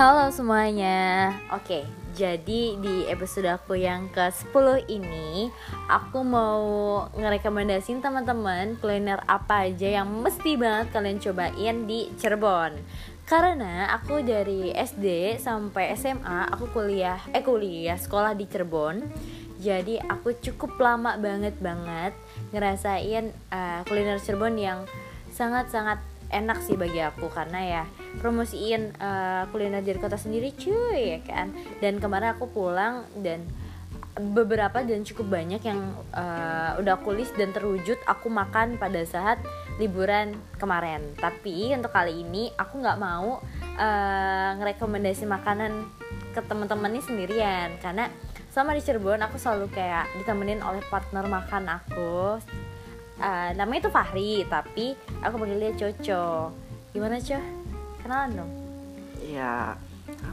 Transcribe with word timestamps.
Halo 0.00 0.32
semuanya. 0.32 1.28
Oke, 1.52 1.84
jadi 2.16 2.72
di 2.80 3.04
episode 3.12 3.52
aku 3.52 3.76
yang 3.76 4.08
ke-10 4.08 4.88
ini 4.88 5.52
Aku 5.92 6.24
mau 6.24 6.64
ngerekomendasiin 7.12 8.00
teman-teman 8.00 8.80
kuliner 8.80 9.20
apa 9.28 9.68
aja 9.68 10.00
yang 10.00 10.08
mesti 10.08 10.56
banget 10.56 10.88
kalian 10.96 11.20
cobain 11.20 11.76
di 11.84 12.08
Cirebon. 12.16 12.80
Karena 13.28 13.92
aku 13.92 14.24
dari 14.24 14.72
SD 14.72 15.36
sampai 15.36 15.92
SMA 16.00 16.48
aku 16.48 16.72
kuliah, 16.72 17.20
eh 17.36 17.44
kuliah, 17.44 18.00
sekolah 18.00 18.32
di 18.32 18.48
Cirebon. 18.48 19.04
Jadi 19.60 20.00
aku 20.00 20.32
cukup 20.40 20.80
lama 20.80 21.20
banget 21.20 21.60
banget 21.60 22.16
ngerasain 22.56 23.36
uh, 23.52 23.84
kuliner 23.84 24.16
Cirebon 24.16 24.56
yang 24.56 24.88
sangat-sangat 25.28 26.09
enak 26.30 26.62
sih 26.62 26.78
bagi 26.78 27.02
aku 27.02 27.26
karena 27.28 27.60
ya 27.60 27.82
promosiin 28.22 28.94
uh, 28.96 29.50
kuliner 29.50 29.82
dari 29.82 29.98
kota 29.98 30.16
sendiri 30.16 30.54
cuy 30.54 31.18
ya 31.18 31.20
kan? 31.26 31.52
Dan 31.82 31.98
kemarin 31.98 32.34
aku 32.34 32.50
pulang 32.50 33.06
dan 33.18 33.46
beberapa 34.18 34.82
dan 34.82 35.06
cukup 35.06 35.38
banyak 35.38 35.62
yang 35.62 35.80
uh, 36.12 36.76
udah 36.82 36.98
aku 36.98 37.14
list 37.14 37.32
dan 37.38 37.54
terwujud 37.54 37.96
aku 38.04 38.26
makan 38.26 38.74
pada 38.76 39.00
saat 39.06 39.38
liburan 39.78 40.34
kemarin. 40.58 41.14
Tapi 41.16 41.72
untuk 41.72 41.94
kali 41.94 42.26
ini 42.26 42.50
aku 42.58 42.82
nggak 42.82 42.98
mau 43.00 43.38
uh, 43.78 44.50
ngerekomendasi 44.58 45.24
makanan 45.30 45.86
ke 46.34 46.40
teman-teman 46.42 46.90
ini 46.94 47.02
sendirian. 47.02 47.78
Karena 47.78 48.10
sama 48.50 48.74
di 48.74 48.82
Cirebon 48.82 49.22
aku 49.22 49.38
selalu 49.38 49.70
kayak 49.70 50.10
ditemenin 50.18 50.60
oleh 50.60 50.82
partner 50.90 51.24
makan 51.30 51.70
aku 51.70 52.42
uh, 53.20 53.50
namanya 53.54 53.86
itu 53.86 53.90
Fahri 53.92 54.32
tapi 54.46 54.86
aku 55.20 55.34
panggil 55.36 55.58
dia 55.60 55.72
Coco. 55.76 56.50
Gimana 56.90 57.20
Coco? 57.20 57.38
Kenalan 58.00 58.30
dong. 58.34 58.50
Iya, 59.20 59.76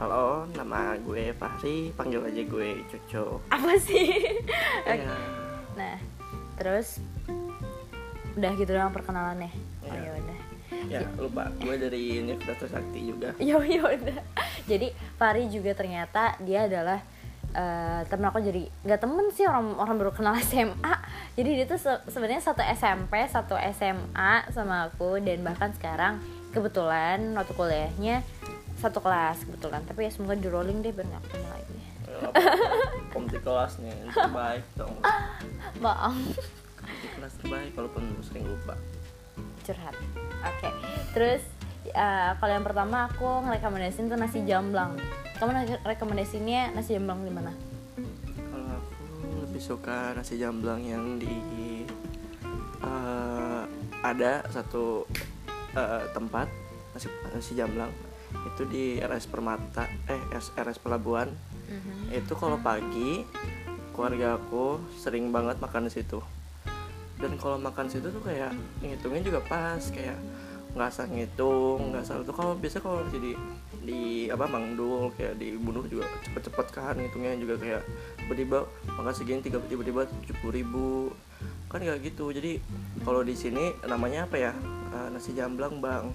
halo, 0.00 0.48
nama 0.56 0.96
gue 0.98 1.30
Fahri, 1.36 1.92
panggil 1.94 2.24
aja 2.24 2.42
gue 2.42 2.68
Coco. 2.88 3.44
apa 3.52 3.72
sih? 3.78 4.08
Iya, 4.88 5.12
nah 5.76 5.96
terus? 6.56 6.98
Udah 8.34 8.50
gitu 8.54 8.70
doang 8.70 8.90
perkenalannya? 8.90 9.50
Oh 9.84 9.92
Iya. 9.92 10.00
ya 10.00 10.12
udah. 10.14 10.38
Ya 10.88 11.00
lupa, 11.18 11.50
gue 11.58 11.74
dari 11.76 12.22
Universitas 12.22 12.70
Sakti 12.70 13.00
juga. 13.04 13.34
ya 13.42 13.58
ya 13.60 13.82
udah. 13.84 14.18
Jadi 14.64 14.88
Fahri 15.16 15.50
juga 15.50 15.74
ternyata 15.74 16.38
dia 16.40 16.64
adalah 16.64 17.02
eh, 17.52 18.00
temen 18.06 18.28
aku 18.28 18.40
jadi 18.40 18.68
nggak 18.84 19.00
temen 19.00 19.26
sih 19.32 19.48
orang 19.48 19.76
orang 19.76 19.96
baru 19.96 20.12
kenal 20.12 20.34
SMA 20.48 20.94
jadi 21.38 21.50
dia 21.54 21.66
tuh 21.70 21.78
se- 21.78 22.02
sebenarnya 22.10 22.42
satu 22.42 22.66
SMP 22.66 23.14
satu 23.30 23.54
SMA 23.70 24.32
sama 24.50 24.90
aku. 24.90 25.22
Dan 25.22 25.46
bahkan 25.46 25.70
sekarang 25.70 26.18
kebetulan 26.50 27.30
waktu 27.38 27.54
kuliahnya 27.54 28.26
satu 28.82 28.98
kelas 28.98 29.46
kebetulan. 29.46 29.86
Tapi 29.86 30.06
ya 30.06 30.10
semoga 30.10 30.34
di 30.34 30.50
rolling 30.50 30.82
deh 30.82 30.90
biar 30.90 31.06
nggak 31.06 31.22
ketemu 31.30 31.46
lagi. 31.46 31.78
Kom 33.14 33.30
di 33.30 33.38
kelasnya 33.38 33.94
yang 33.94 34.10
terbaik 34.10 34.66
dong. 34.74 34.94
bohong. 35.86 36.18
Di 36.82 37.08
kelas 37.14 37.34
terbaik 37.38 37.72
walaupun 37.78 38.02
sering 38.26 38.42
lupa. 38.50 38.74
curhat. 39.62 39.94
Oke. 40.42 40.68
Terus 41.14 41.42
eh, 41.90 42.30
kalau 42.38 42.52
yang 42.52 42.66
pertama 42.66 43.08
aku 43.08 43.44
ngerekomendasiin 43.44 44.08
tuh 44.08 44.18
nasi 44.18 44.44
jamblang. 44.44 44.96
Kamu 45.38 45.50
rekomendasinya 45.86 46.74
nasi 46.74 46.98
jamblang 46.98 47.22
di 47.22 47.32
mana? 47.32 47.52
Kalau 48.36 48.68
aku 48.78 49.48
lebih 49.48 49.62
suka 49.62 50.12
nasi 50.16 50.40
jamblang 50.40 50.82
yang 50.82 51.18
di 51.18 51.34
eh, 52.82 53.62
ada 54.02 54.32
satu 54.48 55.04
eh, 55.76 56.04
tempat 56.12 56.48
nasi 56.94 57.06
nasi 57.34 57.52
jamblang. 57.58 57.92
Itu 58.54 58.68
di 58.68 59.00
RS 59.00 59.30
Permata 59.30 59.88
eh 60.08 60.22
RS 60.36 60.80
Pelabuhan. 60.80 61.32
Itu 62.08 62.32
kalau 62.36 62.56
pagi 62.60 63.24
keluarga 63.92 64.38
aku 64.38 64.78
sering 64.94 65.34
banget 65.34 65.60
makan 65.60 65.88
di 65.88 65.92
situ. 65.92 66.22
Dan 67.18 67.34
kalau 67.34 67.58
makan 67.58 67.90
di 67.90 67.98
situ 67.98 68.14
tuh 68.14 68.22
kayak 68.22 68.54
ngitungnya 68.78 69.22
juga 69.26 69.40
pas 69.42 69.82
kayak 69.90 70.16
nggak 70.76 70.88
asal 70.88 71.06
ngitung 71.08 71.80
nggak 71.92 72.02
asal 72.04 72.20
itu. 72.20 72.32
Kalau 72.32 72.52
biasa 72.56 72.76
kalau 72.80 73.00
jadi 73.08 73.32
di 73.84 74.28
apa 74.28 74.44
mangdul 74.44 75.08
kayak 75.16 75.40
dibunuh 75.40 75.84
juga 75.88 76.04
cepet-cepet 76.28 76.66
kan 76.68 76.94
ngitungnya 76.96 77.40
juga 77.40 77.54
kayak 77.56 77.82
tiba-tiba 78.20 78.58
makan 78.94 79.14
segini 79.16 79.40
tiga 79.40 79.58
tiba-tiba 79.64 80.04
tujuh 80.04 80.36
puluh 80.40 80.54
ribu. 80.54 80.88
Kan 81.68 81.84
nggak 81.84 82.00
gitu. 82.04 82.32
Jadi 82.32 82.60
kalau 83.04 83.20
di 83.20 83.32
sini 83.32 83.72
namanya 83.84 84.24
apa 84.24 84.36
ya? 84.36 84.52
Eh, 84.88 85.08
nasi 85.12 85.32
jamblang 85.32 85.80
bang. 85.80 86.08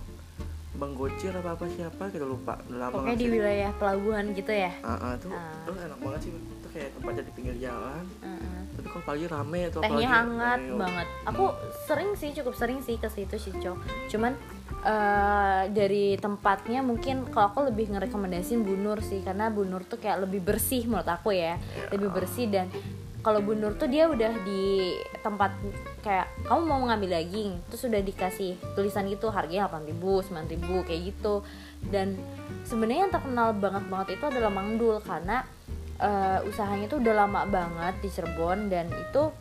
Bang 0.73 0.97
gocir 0.97 1.29
apa 1.29 1.53
apa 1.53 1.69
siapa 1.69 2.09
kita 2.09 2.25
lupa. 2.25 2.57
Udah 2.65 2.89
lama 2.89 2.93
pokoknya 2.97 3.17
di 3.21 3.27
wilayah 3.29 3.71
pelabuhan 3.77 4.33
gitu 4.33 4.49
ya? 4.49 4.73
Ah, 4.81 4.97
ah, 4.97 5.13
tuh, 5.21 5.29
Ah. 5.29 5.53
tuh 5.69 5.77
enak 5.77 5.99
banget 6.01 6.19
sih 6.25 6.31
itu 6.33 6.67
kayak 6.73 6.89
tempatnya 6.97 7.21
di 7.21 7.33
pinggir 7.37 7.55
jalan. 7.61 8.03
Heeh. 8.25 8.52
Kalau 8.93 9.03
pagi 9.09 9.25
rame 9.25 9.73
tuh 9.73 9.81
tehnya 9.81 10.05
hangat 10.05 10.61
ayo. 10.61 10.77
banget 10.77 11.07
aku 11.25 11.45
sering 11.89 12.13
sih 12.13 12.29
cukup 12.37 12.53
sering 12.53 12.79
sih 12.85 13.01
ke 13.01 13.09
situ 13.09 13.35
sih 13.41 13.53
Cok. 13.57 13.77
cuman 14.13 14.37
eh, 14.85 15.61
dari 15.73 16.13
tempatnya 16.21 16.85
mungkin 16.85 17.25
kalau 17.33 17.49
aku 17.49 17.59
lebih 17.73 17.89
ngerekomendasin 17.89 18.61
Bu 18.61 18.77
Nur 18.77 19.01
sih 19.01 19.25
karena 19.25 19.49
Bu 19.49 19.65
Nur 19.65 19.81
tuh 19.89 19.97
kayak 19.97 20.29
lebih 20.29 20.45
bersih 20.45 20.85
menurut 20.85 21.09
aku 21.09 21.33
ya 21.33 21.57
lebih 21.89 22.13
bersih 22.13 22.45
dan 22.53 22.69
kalau 23.23 23.39
Bu 23.39 23.55
Nur 23.57 23.73
tuh 23.79 23.87
dia 23.89 24.05
udah 24.11 24.35
di 24.45 24.93
tempat 25.23 25.55
kayak 26.03 26.27
kamu 26.45 26.61
mau 26.67 26.83
ngambil 26.85 27.17
daging 27.17 27.55
terus 27.71 27.87
udah 27.87 28.03
dikasih 28.03 28.59
tulisan 28.75 29.07
gitu 29.07 29.31
harganya 29.31 29.71
8.000, 29.71 29.95
9.000 30.29 30.87
kayak 30.87 31.01
gitu 31.09 31.41
dan 31.87 32.19
sebenarnya 32.67 33.07
yang 33.07 33.13
terkenal 33.15 33.55
banget 33.55 33.83
banget 33.87 34.07
itu 34.19 34.25
adalah 34.27 34.51
Mangdul 34.51 34.99
karena 35.01 35.47
eh, 36.03 36.39
usahanya 36.43 36.85
tuh 36.85 36.99
udah 36.99 37.13
lama 37.15 37.47
banget 37.47 37.95
di 38.03 38.09
Cirebon 38.11 38.67
dan 38.67 38.91
itu 38.91 39.31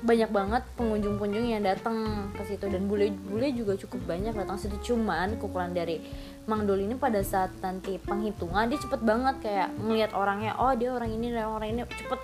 banyak 0.00 0.32
banget 0.32 0.64
pengunjung-pengunjung 0.80 1.44
yang 1.52 1.60
datang 1.60 1.96
ke 2.32 2.42
situ. 2.48 2.72
Dan 2.72 2.88
bule-bule 2.88 3.52
juga 3.52 3.76
cukup 3.76 4.08
banyak 4.08 4.32
datang 4.32 4.56
situ. 4.56 4.96
Cuman 4.96 5.36
kekurangan 5.36 5.76
dari 5.76 6.00
Mang 6.48 6.64
Dul 6.64 6.88
ini 6.88 6.96
pada 6.96 7.20
saat 7.20 7.52
nanti 7.60 8.00
penghitungan 8.00 8.72
dia 8.72 8.80
cepet 8.80 9.04
banget 9.04 9.44
kayak 9.44 9.68
ngelihat 9.76 10.16
orangnya 10.16 10.56
oh 10.56 10.72
dia 10.72 10.88
orang 10.96 11.12
ini 11.12 11.28
dan 11.28 11.52
orang 11.52 11.68
ini 11.68 11.80
cepet. 11.84 12.20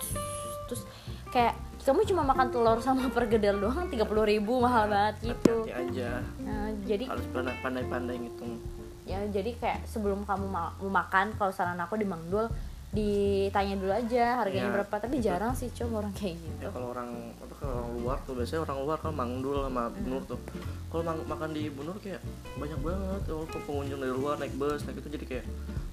Terus 0.65 0.81
kayak 1.29 1.53
kamu 1.87 2.03
cuma 2.03 2.19
makan 2.19 2.51
telur 2.51 2.83
sama 2.83 3.07
pergedel 3.15 3.63
doang 3.63 3.87
30.000 3.87 4.03
ribu 4.27 4.59
mahal 4.59 4.91
banget 4.91 5.31
gitu. 5.31 5.63
hati 5.63 5.71
aja. 5.71 6.19
Nah, 6.43 6.67
jadi 6.83 7.07
harus 7.07 7.23
pandai- 7.31 7.61
pandai-pandai 7.63 8.15
ngitung. 8.19 8.59
Ya 9.07 9.23
jadi 9.31 9.55
kayak 9.55 9.87
sebelum 9.87 10.27
kamu 10.27 10.51
ma- 10.51 10.75
mau 10.83 10.91
makan 10.91 11.31
kalau 11.39 11.53
saran 11.55 11.79
aku 11.79 11.95
di 11.95 12.03
Mang 12.03 12.27
Dul 12.27 12.51
ditanya 12.87 13.75
dulu 13.75 13.91
aja 13.91 14.39
harganya 14.41 14.69
Ya, 14.71 14.75
berapa. 14.79 14.95
Tapi 14.97 15.15
itu. 15.19 15.25
jarang 15.27 15.53
sih 15.53 15.67
cuma 15.75 15.99
orang 16.01 16.13
kayak 16.15 16.39
gitu. 16.39 16.63
Ya 16.63 16.69
kalau 16.71 16.87
orang 16.95 17.09
apa 17.37 17.53
kalau 17.53 17.73
orang 17.77 17.91
luar 17.99 18.17
tuh 18.23 18.33
biasanya 18.33 18.61
orang 18.63 18.77
luar 18.81 18.97
kan 18.97 19.13
mangdul 19.13 19.57
sama 19.61 19.83
bunur 19.91 20.21
tuh. 20.23 20.39
Kalau 20.87 21.01
makan 21.03 21.49
di 21.51 21.63
bunur 21.67 21.95
kayak 21.99 22.21
banyak 22.55 22.79
banget 22.79 23.21
walaupun 23.27 23.61
pengunjung 23.67 23.99
dari 23.99 24.13
luar 24.15 24.35
naik 24.39 24.55
bus 24.55 24.81
naik 24.87 24.97
itu 24.97 25.09
jadi 25.11 25.25
kayak 25.27 25.45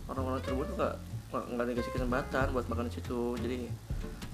orang-orang 0.06 0.38
Cirebon 0.40 0.66
tuh 0.70 0.76
nggak 0.78 0.94
nggak 1.34 1.66
dikasih 1.74 1.92
kesempatan 1.92 2.46
buat 2.54 2.66
makan 2.70 2.86
di 2.86 2.94
situ. 2.94 3.20
Jadi 3.36 3.58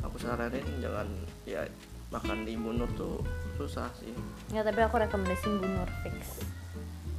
aku 0.00 0.16
saranin 0.20 0.66
jangan 0.78 1.08
ya 1.44 1.64
makan 2.10 2.44
di 2.44 2.54
bunur 2.54 2.86
tuh 2.92 3.24
susah 3.56 3.88
sih. 3.96 4.12
Ya 4.52 4.60
tapi 4.60 4.78
aku 4.78 5.00
rekomendasiin 5.00 5.58
Bu 5.58 5.66
Nur 5.66 5.90
fix. 6.04 6.44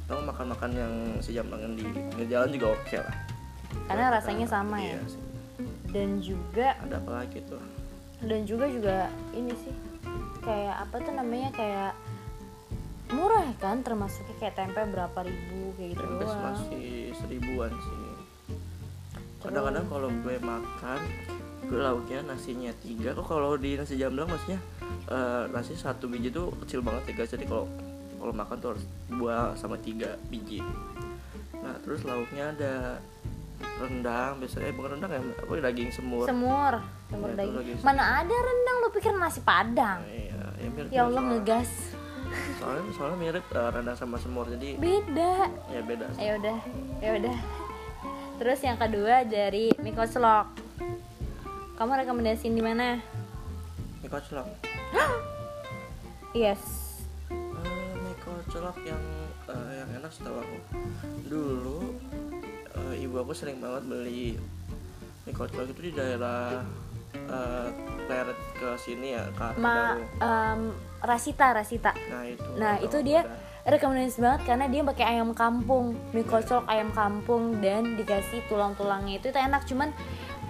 Kamu 0.06 0.22
makan-makan 0.22 0.70
yang 0.70 0.94
si 1.18 1.32
jam 1.32 1.50
tangan 1.50 1.74
di 1.74 1.86
jalan 2.26 2.48
juga 2.52 2.66
oke 2.72 2.96
lah. 2.96 3.16
Karena 3.88 4.06
rasanya 4.12 4.46
sama 4.46 4.76
ya. 4.78 4.94
iya 4.94 5.02
sih. 5.08 5.22
Dan 5.92 6.24
juga 6.24 6.74
ada 6.80 6.96
apa 6.98 7.22
lagi 7.22 7.44
tuh? 7.44 7.60
Dan 8.24 8.48
juga 8.48 8.66
juga 8.66 9.12
ini 9.36 9.52
sih 9.52 9.74
kayak 10.42 10.88
apa 10.88 10.96
tuh 10.98 11.12
namanya 11.14 11.50
kayak 11.54 11.92
murah 13.12 13.46
kan 13.60 13.84
termasuknya 13.84 14.34
kayak 14.40 14.56
tempe 14.56 14.80
berapa 14.88 15.18
ribu 15.22 15.76
kayak 15.76 15.94
gitu 15.94 16.02
tempe 16.02 16.24
doang. 16.24 16.42
masih 16.42 16.90
seribuan 17.14 17.70
sih. 17.70 18.02
Kadang-kadang 19.44 19.86
kalau 19.86 20.08
gue 20.08 20.36
makan 20.40 21.00
gue 21.68 21.78
lauknya 21.78 22.18
nasinya 22.26 22.72
tiga. 22.80 23.12
Kok 23.14 23.26
kalau 23.28 23.54
di 23.60 23.76
nasi 23.76 24.00
jamblang 24.00 24.26
maksudnya 24.26 24.58
eh, 25.12 25.44
nasi 25.52 25.76
satu 25.76 26.08
biji 26.08 26.32
tuh 26.32 26.50
kecil 26.64 26.80
banget 26.80 27.12
ya 27.12 27.22
guys. 27.22 27.32
Jadi 27.36 27.44
kalau 27.46 27.68
kalau 28.16 28.32
makan 28.32 28.56
tuh 28.58 28.68
harus 28.74 28.84
dua 29.12 29.52
sama 29.60 29.76
tiga 29.76 30.16
biji. 30.32 30.64
Nah 31.60 31.74
terus 31.84 32.02
lauknya 32.02 32.54
ada 32.56 32.74
rendang 33.78 34.32
biasanya 34.38 34.64
eh, 34.64 34.72
bukan 34.72 34.90
rendang 34.92 35.10
ya 35.10 35.20
apa 35.20 35.52
daging 35.62 35.90
semur 35.90 36.24
Semur, 36.24 36.74
semur 37.06 37.28
Ya, 37.28 37.36
daging. 37.36 37.56
lagi. 37.56 37.72
Mana 37.80 38.02
ada 38.18 38.34
rendang 38.34 38.76
lu 38.78 38.88
pikir 38.90 39.12
nasi 39.12 39.40
padang? 39.40 39.98
iya 40.06 40.42
ya 40.54 40.68
mirip 40.68 40.88
Ya 40.88 41.00
Allah 41.02 41.18
soalnya. 41.18 41.38
ngegas. 41.38 41.70
soalnya 42.56 42.82
soalnya 42.92 43.18
mirip 43.18 43.44
eh, 43.46 43.68
rendang 43.70 43.96
sama 43.96 44.16
semur 44.16 44.46
jadi 44.48 44.76
Beda. 44.76 45.32
ya 45.68 45.80
beda. 45.80 46.06
Ya 46.16 46.32
udah, 46.36 46.58
ya 46.98 47.10
udah. 47.16 47.36
Terus 48.34 48.58
yang 48.60 48.74
kedua 48.74 49.22
dari 49.22 49.70
mie 49.76 49.92
koclok. 49.92 50.46
Kamu 51.74 51.92
rekomendasiin 51.96 52.52
di 52.52 52.60
mana? 52.60 52.98
mie 53.98 54.08
koclok 54.08 54.46
Yes. 56.34 56.58
Eh, 57.28 57.36
mie 57.98 58.16
koclok 58.18 58.76
yang 58.82 59.02
eh, 59.46 59.72
yang 59.76 59.90
enak 60.00 60.10
setahu 60.10 60.36
aku 60.38 60.56
aku 63.22 63.32
sering 63.34 63.58
banget 63.62 63.82
beli 63.86 64.36
mie 65.22 65.32
koclok 65.34 65.70
itu 65.70 65.90
di 65.90 65.92
daerah 65.94 66.62
Pleret 68.08 68.38
ke 68.56 68.68
sini 68.80 69.14
ya 69.14 69.24
ke 69.30 69.60
Ma, 69.60 69.94
em, 70.18 70.74
Rasita, 71.04 71.54
Rasita. 71.54 71.92
nah 72.10 72.24
itu 72.24 72.48
Nah, 72.56 72.74
itu 72.80 72.98
dia 73.04 73.20
rekomendasi 73.62 74.18
banget 74.18 74.42
karena 74.48 74.66
dia 74.66 74.82
pakai 74.82 75.06
ayam 75.16 75.30
kampung, 75.36 75.94
mie 76.10 76.26
kocok 76.26 76.66
ayam 76.66 76.90
kampung 76.90 77.62
dan 77.62 77.94
dikasih 77.94 78.42
tulang-tulangnya 78.50 79.22
itu, 79.22 79.30
itu 79.30 79.38
enak. 79.38 79.62
Cuman 79.68 79.94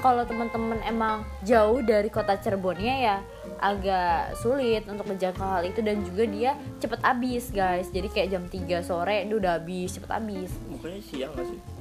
kalau 0.00 0.24
teman-teman 0.24 0.80
emang 0.86 1.22
jauh 1.44 1.78
dari 1.84 2.08
kota 2.08 2.40
Cirebonnya 2.40 2.94
ya 2.98 3.16
agak 3.62 4.34
sulit 4.40 4.82
untuk 4.88 5.06
menjangkau 5.06 5.44
hal 5.44 5.62
itu 5.62 5.84
dan 5.84 6.02
juga 6.02 6.24
dia 6.26 6.50
cepet 6.80 7.00
habis 7.04 7.52
guys. 7.52 7.92
Jadi 7.92 8.08
kayak 8.10 8.28
jam 8.32 8.44
3 8.48 8.82
sore 8.82 9.28
dia 9.28 9.36
udah 9.36 9.60
habis, 9.60 9.94
cepet 9.94 10.10
habis. 10.10 10.50
bukannya 10.72 11.02
siang 11.04 11.30
gak 11.36 11.46
sih 11.46 11.71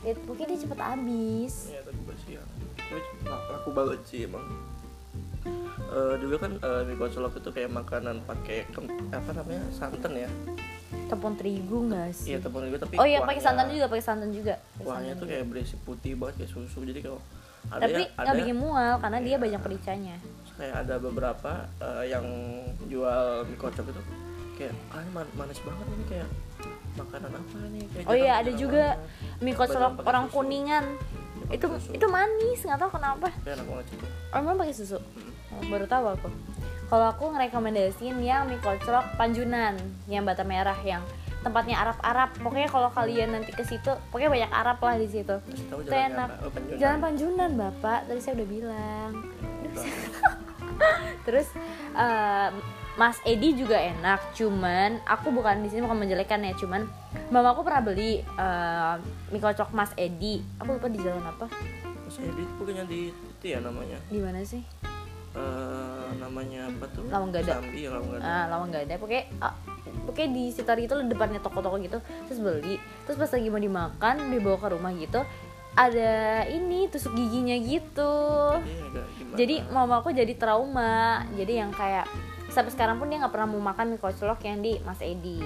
Ya, 0.00 0.12
mungkin 0.18 0.44
dia 0.46 0.58
cepet 0.58 0.78
habis. 0.78 1.54
Iya 1.68 1.80
Tapi 1.84 2.00
la- 3.22 3.44
laku 3.50 3.70
banget 3.70 4.00
sih 4.04 4.24
emang 4.24 4.44
Eh, 5.90 6.14
juga 6.20 6.36
kan 6.38 6.52
eh, 6.54 6.82
mie 6.84 6.94
koclok 6.94 7.34
itu 7.34 7.50
kayak 7.50 7.66
makanan 7.68 8.22
pakai 8.22 8.62
apa 9.10 9.30
namanya 9.32 9.64
santan 9.72 10.12
ya 10.14 10.30
Tepung 11.08 11.34
terigu 11.34 11.82
nggak 11.84 12.10
sih? 12.12 12.30
iya 12.30 12.38
tepung 12.38 12.62
juga 12.62 12.78
tapi 12.80 12.94
oh 12.94 13.02
iya 13.02 13.18
pakai 13.20 13.40
santan 13.40 13.66
juga, 13.66 13.88
pakai 13.88 14.04
santan 14.04 14.30
juga. 14.30 14.54
Pakai 14.54 14.84
kuahnya 14.84 15.02
santan 15.08 15.16
tuh 15.16 15.24
juga. 15.24 15.32
kayak 15.32 15.44
berisi 15.48 15.74
putih 15.80 16.12
banget 16.14 16.34
kayak 16.36 16.50
susu 16.52 16.78
jadi 16.84 17.00
kalau 17.02 17.18
ada 17.66 17.82
Tapi 17.82 18.02
ya, 18.04 18.06
nggak 18.16 18.34
bikin 18.38 18.56
mual 18.56 18.94
karena 18.96 19.18
dia 19.18 19.28
Iya. 19.28 19.38
banyak 19.40 19.60
pericanya. 19.60 20.16
kayak 20.54 20.74
ada 20.78 20.94
beberapa 21.00 21.52
eh, 21.80 22.04
yang 22.06 22.26
jual 22.84 23.24
mie 23.42 23.58
kocok 23.58 23.84
itu 23.86 24.02
kayak 24.56 24.74
ah 24.90 25.00
ini 25.00 25.10
manis 25.10 25.58
banget 25.58 25.86
ini 25.88 26.04
kayak 26.06 26.28
makanan 26.92 27.30
apa 27.32 27.56
nih 27.68 27.84
kayak 27.88 28.06
Oh 28.06 28.14
iya 28.14 28.32
ada 28.38 28.52
juga 28.52 28.84
banget. 28.96 29.40
mie 29.40 29.54
pakai 29.54 29.76
orang 30.00 30.24
susu. 30.26 30.34
kuningan. 30.34 30.84
Ya, 31.40 31.54
Itu 31.54 31.66
susu. 31.72 31.90
itu 31.92 32.06
manis 32.06 32.60
nggak 32.60 32.78
tahu 32.78 32.90
kenapa. 32.92 33.26
Itu 33.30 33.50
Oh, 34.30 34.36
emang 34.36 34.56
pakai 34.56 34.74
susu? 34.74 34.98
Oh, 35.50 35.62
baru 35.66 35.86
tahu 35.86 36.06
aku. 36.08 36.28
Kalau 36.86 37.06
aku 37.08 37.24
ngerekomendasiin 37.30 38.18
yang 38.18 38.46
mie 38.46 38.58
koclok 38.58 39.14
Panjunan 39.14 39.78
yang 40.06 40.22
bata 40.22 40.42
merah 40.42 40.76
yang 40.80 41.02
tempatnya 41.40 41.78
Arab-Arab. 41.78 42.36
Pokoknya 42.36 42.68
kalau 42.68 42.90
kalian 42.90 43.32
nanti 43.32 43.50
ke 43.50 43.62
situ, 43.62 43.88
pokoknya 44.10 44.28
banyak 44.28 44.50
Arab 44.52 44.78
lah 44.78 44.96
di 44.96 45.08
situ. 45.08 45.36
Itu 45.48 45.88
enak. 45.88 46.28
Oh, 46.38 46.50
Panjunan. 46.50 46.76
Jalan 46.76 46.98
Panjunan, 47.00 47.50
Bapak. 47.56 47.98
Tadi 48.04 48.20
saya 48.20 48.34
udah 48.36 48.48
bilang. 48.50 49.10
Terus 51.22 51.48
eh, 51.94 52.48
Mas 52.98 53.18
Edi 53.22 53.54
juga 53.54 53.78
enak, 53.78 54.34
cuman 54.34 54.98
aku 55.06 55.30
bukan 55.30 55.62
di 55.62 55.68
sini 55.70 55.86
bukan 55.86 55.98
menjelekan 56.04 56.42
ya, 56.42 56.52
cuman 56.58 56.84
mamaku 57.30 57.62
pernah 57.62 57.82
beli 57.82 58.20
eh, 58.22 58.94
mie 59.30 59.40
kocok 59.40 59.70
Mas 59.70 59.94
Edi. 59.94 60.42
Aku 60.58 60.76
lupa 60.76 60.90
di 60.90 60.98
jalan 60.98 61.22
apa? 61.22 61.46
Terus 62.06 62.16
Edi 62.26 62.42
bukannya 62.58 62.84
di 62.90 63.00
itu 63.14 63.46
ya 63.46 63.62
namanya 63.62 63.96
Di 64.10 64.18
mana 64.20 64.42
sih? 64.44 64.60
Eh, 65.30 66.10
namanya 66.18 66.66
apa 66.66 66.84
tuh 66.90 67.06
Lawang 67.06 67.30
Gada. 67.30 67.62
Sambi 67.62 67.86
ya 67.86 67.94
Lawang 67.94 68.18
Gada 68.18 68.22
Ah, 68.26 68.44
lama 68.50 68.64
nggak 68.66 68.82
ada. 68.90 68.94
Pokoknya 68.98 69.24
ah, 69.38 69.54
pokoknya 70.10 70.28
di 70.34 70.44
sekitar 70.50 70.76
itu 70.82 70.94
depannya 71.06 71.38
toko-toko 71.38 71.78
gitu. 71.78 72.02
Terus 72.26 72.40
beli. 72.42 72.82
Terus 73.06 73.14
pas 73.14 73.30
lagi 73.30 73.46
mau 73.46 73.62
dimakan, 73.62 74.14
dibawa 74.34 74.58
ke 74.58 74.68
rumah 74.74 74.90
gitu, 74.98 75.22
ada 75.78 76.42
ini 76.50 76.90
tusuk 76.90 77.14
giginya 77.14 77.54
gitu. 77.62 78.14
Iya, 78.58 79.06
Jadi 79.38 79.54
mama 79.70 80.02
aku 80.02 80.10
jadi 80.10 80.34
trauma. 80.34 81.22
Jadi 81.38 81.62
yang 81.62 81.70
kayak 81.70 82.10
sampai 82.50 82.70
sekarang 82.74 82.98
pun 82.98 83.06
dia 83.06 83.22
nggak 83.22 83.32
pernah 83.32 83.48
mau 83.48 83.62
makan 83.62 83.94
mie 83.94 84.02
koclok 84.02 84.42
yang 84.42 84.58
di 84.60 84.76
Mas 84.82 85.00
Edi 85.00 85.38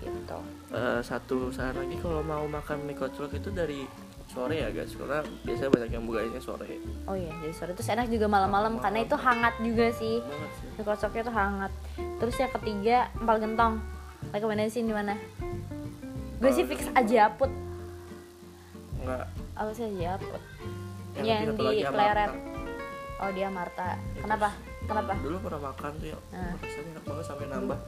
gitu. 0.00 0.38
Eh, 0.72 1.00
satu 1.02 1.50
saat 1.50 1.74
lagi 1.74 1.98
kalau 1.98 2.22
mau 2.22 2.46
makan 2.46 2.86
mie 2.86 2.96
koclok 2.96 3.34
itu 3.34 3.50
dari 3.50 3.84
sore 4.32 4.64
ya 4.64 4.72
guys 4.72 4.96
karena 4.96 5.20
biasanya 5.44 5.70
banyak 5.76 5.90
yang 5.92 6.04
bukanya 6.08 6.40
sore 6.40 6.80
Oh 7.04 7.12
iya, 7.12 7.28
jadi 7.44 7.52
sore 7.52 7.72
terus 7.76 7.92
enak 7.92 8.08
juga 8.08 8.32
malam-malam 8.32 8.80
karena 8.80 9.04
itu 9.04 9.12
hangat 9.18 9.54
juga 9.60 9.86
sih. 9.92 10.24
sih 10.24 10.72
Mie 10.80 10.84
kocoknya 10.86 11.22
tuh 11.28 11.34
hangat. 11.36 11.72
Terus 11.98 12.34
yang 12.40 12.52
ketiga 12.56 12.96
empal 13.18 13.36
gentong. 13.42 13.74
Rekomendasi 14.32 14.78
di 14.86 14.94
mana? 14.94 15.18
Gue 16.40 16.50
sih 16.54 16.64
fix 16.64 16.88
aja 16.96 17.28
aput. 17.28 17.50
enggak 19.02 19.26
Apa 19.58 19.70
sih 19.74 19.84
aja 19.90 20.16
aput? 20.16 20.42
yang, 21.20 21.52
Yang 21.52 21.58
di 21.58 21.84
Pleret. 21.84 22.32
Oh 23.20 23.30
dia 23.34 23.48
Marta. 23.52 24.00
Kenapa? 24.18 24.71
Kenapa? 24.82 25.12
dulu 25.18 25.36
pernah 25.40 25.60
makan 25.68 25.90
tuh 25.96 26.08
ya 26.10 26.18
Nah. 26.30 26.52
rasanya 26.58 26.88
enak 26.92 27.04
banget 27.04 27.24
sampai 27.24 27.46
nambah 27.48 27.78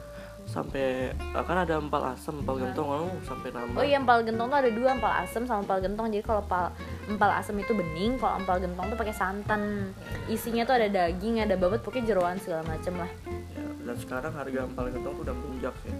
sampai 0.45 0.85
eh, 1.09 1.43
kan 1.43 1.57
ada 1.57 1.73
empal 1.75 2.01
asam 2.05 2.35
empal 2.39 2.55
gentong 2.55 2.85
oh, 2.85 3.09
sampai 3.23 3.49
nambah 3.49 3.77
Oh 3.77 3.85
iya 3.85 3.97
empal 3.97 4.21
gentong 4.21 4.47
tuh 4.47 4.59
ada 4.61 4.69
dua 4.69 4.89
empal 4.93 5.13
asem 5.17 5.41
sama 5.43 5.65
empal 5.65 5.81
gentong. 5.81 6.05
Jadi 6.07 6.21
kalau 6.21 6.45
empal, 6.45 6.69
empal 7.07 7.29
asem 7.33 7.55
itu 7.57 7.73
bening, 7.73 8.13
kalau 8.15 8.37
empal 8.37 8.61
gentong 8.61 8.85
tuh 8.87 8.95
pakai 8.95 9.09
santan. 9.11 9.89
Isinya 10.25 10.61
tuh 10.61 10.77
ada 10.77 10.85
daging, 10.85 11.41
ada 11.41 11.57
babat, 11.57 11.81
pokoknya 11.81 12.13
jeroan 12.13 12.37
segala 12.37 12.61
macem 12.61 12.93
lah. 12.93 13.09
Ya, 13.25 13.65
dan 13.85 13.95
sekarang 13.97 14.31
harga 14.31 14.59
empal 14.63 14.85
gentong 14.87 15.13
tuh 15.13 15.23
udah 15.23 15.35
melunjak 15.35 15.75
ya 15.81 15.93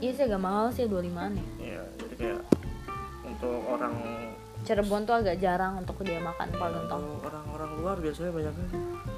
Iya 0.00 0.10
sih 0.16 0.24
agak 0.24 0.40
mahal 0.40 0.66
sih 0.72 0.84
25an 0.84 1.32
ya. 1.36 1.44
ya 1.60 1.82
jadi 1.98 2.14
kayak 2.16 2.40
untuk 3.22 3.60
orang 3.66 3.94
Cirebon 4.60 5.04
tuh 5.04 5.16
agak 5.16 5.40
jarang 5.40 5.76
untuk 5.76 5.96
dia 6.00 6.20
makan 6.20 6.52
empal 6.52 6.68
gentong. 6.70 7.00
untuk 7.00 7.24
orang-orang 7.26 7.70
luar 7.76 7.96
biasanya 7.96 8.28
banyak 8.30 8.54
kan 8.54 8.68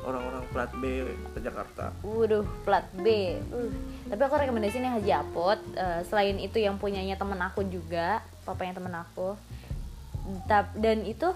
orang-orang 0.02 0.42
plat 0.50 0.70
B 0.82 1.06
ke 1.32 1.38
Jakarta 1.38 1.94
Waduh, 2.02 2.42
plat 2.66 2.86
B. 2.90 3.38
Uh. 3.54 3.70
Tapi 4.10 4.18
aku 4.18 4.34
rekomendasiin 4.34 4.82
yang 4.82 4.98
Haji 4.98 5.12
Apot. 5.14 5.60
Eh, 5.78 6.00
selain 6.10 6.36
itu 6.42 6.58
yang 6.58 6.76
punyanya 6.76 7.14
temen 7.14 7.38
aku 7.38 7.62
juga, 7.64 8.20
papanya 8.42 8.82
temen 8.82 8.92
aku. 8.98 9.38
Dan 10.74 11.06
itu 11.06 11.30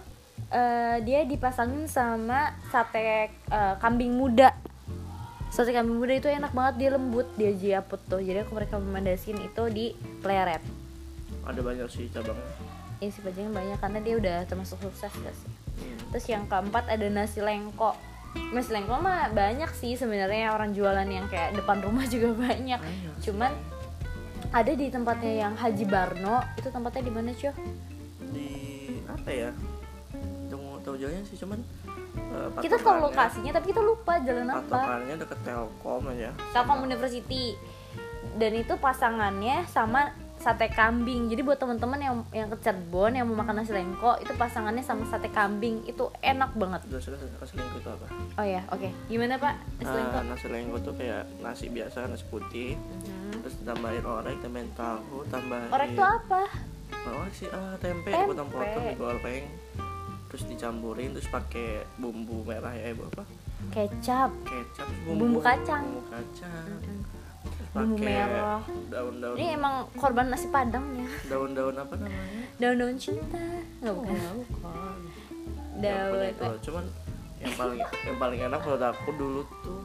eh, 0.51 0.99
dia 1.07 1.23
dipasangin 1.25 1.87
sama 1.87 2.53
sate 2.75 3.31
eh, 3.31 3.75
kambing 3.79 4.19
muda. 4.19 4.51
Sate 5.55 5.71
kambing 5.71 6.03
muda 6.03 6.19
itu 6.19 6.29
enak 6.29 6.51
banget, 6.51 6.75
dia 6.77 6.91
lembut, 6.99 7.27
dia 7.39 7.55
Haji 7.55 7.71
Apot 7.79 8.03
tuh. 8.11 8.21
Jadi 8.21 8.43
aku 8.43 8.59
rekomendasiin 8.59 9.41
itu 9.47 9.63
di 9.71 9.95
Pleret. 10.21 10.61
ada 11.47 11.63
banyak 11.63 11.87
sih 11.87 12.11
cabangnya 12.11 12.43
Ini 12.99 13.13
sih 13.15 13.23
banyak 13.23 13.79
karena 13.79 14.03
dia 14.03 14.15
udah 14.19 14.37
termasuk 14.51 14.83
sukses 14.83 15.15
gak 15.15 15.37
sih. 15.39 15.53
Hmm. 15.79 16.11
Terus 16.11 16.27
yang 16.27 16.45
keempat 16.51 16.91
ada 16.91 17.07
nasi 17.07 17.39
lengko. 17.39 17.95
Nasi 18.53 18.71
lengko 18.73 18.97
mah 18.99 19.29
banyak 19.31 19.71
sih 19.73 19.95
sebenarnya 19.95 20.53
orang 20.53 20.73
jualan 20.73 21.05
yang 21.05 21.27
kayak 21.27 21.55
depan 21.55 21.83
rumah 21.83 22.07
juga 22.15 22.33
banyak. 22.33 22.81
Banyak 22.81 23.15
Cuman 23.21 23.53
ada 24.53 24.73
di 24.73 24.87
tempatnya 24.89 25.33
yang 25.49 25.55
Haji 25.55 25.85
Barno. 25.85 26.41
Itu 26.55 26.69
tempatnya 26.71 27.03
di 27.03 27.13
mana, 27.13 27.31
Cuy? 27.33 27.53
di 28.27 28.51
apa 29.07 29.31
ya 29.31 29.51
Tunggu 30.51 30.83
tahu 30.83 30.99
jalannya 30.99 31.23
sih 31.25 31.39
cuman 31.39 31.59
eh, 32.19 32.49
Kita 32.59 32.77
tahu 32.79 33.07
lokasinya 33.07 33.55
tapi 33.55 33.71
kita 33.71 33.79
lupa 33.81 34.19
jalan 34.19 34.51
apa. 34.51 34.67
patokannya 34.67 35.15
deket 35.15 35.39
Telkom 35.47 36.03
aja 36.11 36.31
Telkom 36.51 36.79
University. 36.83 37.55
Dan 38.37 38.53
itu 38.53 38.75
pasangannya 38.77 39.65
sama 39.71 40.11
sate 40.47 40.71
kambing. 40.71 41.27
Jadi 41.27 41.43
buat 41.43 41.59
teman-teman 41.59 41.99
yang 41.99 42.15
yang 42.31 42.47
ke 42.47 42.63
Cirebon 42.63 43.19
yang 43.19 43.27
mau 43.27 43.43
makan 43.43 43.59
nasi 43.59 43.75
lengko, 43.75 44.15
itu 44.23 44.31
pasangannya 44.39 44.87
sama 44.87 45.03
sate 45.11 45.27
kambing. 45.35 45.83
Itu 45.91 46.15
enak 46.23 46.55
banget. 46.55 46.87
Nasi 46.87 47.11
lengko 47.11 47.77
itu 47.83 47.91
apa? 47.91 48.07
Oh 48.39 48.47
ya, 48.47 48.63
oke. 48.71 48.87
Gimana, 49.11 49.35
Pak? 49.43 49.55
Nasi 49.83 49.91
lengko? 49.91 50.15
Nah, 50.15 50.25
nasi 50.31 50.47
lengko 50.47 50.77
tuh 50.87 50.95
kayak 50.95 51.27
nasi 51.43 51.67
biasa, 51.67 52.07
nasi 52.07 52.23
putih 52.31 52.79
Mhm. 52.79 53.43
Terus 53.43 53.55
tambahin 53.67 54.07
orek, 54.07 54.39
tambahin 54.39 54.71
tahu, 54.79 55.27
tambahin 55.27 55.71
Orek 55.75 55.89
tuh 55.99 56.07
apa? 56.07 56.43
Orek 57.11 57.33
sih, 57.35 57.49
ah, 57.51 57.75
tempe, 57.83 58.11
Tempe. 58.15 58.31
potong-potong 58.31 58.85
digoreng 58.95 59.45
Terus 60.27 60.43
dicampurin, 60.51 61.15
terus 61.15 61.31
pakai 61.31 61.87
bumbu 61.97 62.43
merah 62.43 62.75
ya 62.75 62.91
ibu 62.91 63.07
apa? 63.07 63.23
Kecap. 63.73 64.31
Kecap, 64.45 64.87
Bumbu 65.07 65.41
kacang. 65.43 65.85
Bumbu 65.87 66.03
kacang 66.13 66.67
Terus 66.83 67.16
Bumbu 67.69 67.95
pakai 67.95 68.07
merah. 68.07 68.61
daun-daun 68.87 69.35
Ini 69.35 69.47
emang 69.55 69.75
korban 69.93 70.27
nasi 70.27 70.47
padang 70.49 70.87
ya. 70.93 71.09
daun-daun 71.27 71.75
apa 71.75 71.95
namanya? 71.95 72.45
Daun-daun 72.57 72.97
cinta. 72.97 73.43
Nggak 73.79 73.95
bukan. 73.95 74.17
bukan. 74.49 74.99
Ya, 75.77 76.09
Daun. 76.09 76.25
itu 76.25 76.43
loh. 76.43 76.59
cuman 76.63 76.85
yang 77.37 77.53
paling 77.55 77.77
yang 78.03 78.17
paling 78.17 78.41
enak 78.43 78.61
menurut 78.61 78.85
aku 78.87 79.11
dulu 79.13 79.41
tuh 79.61 79.81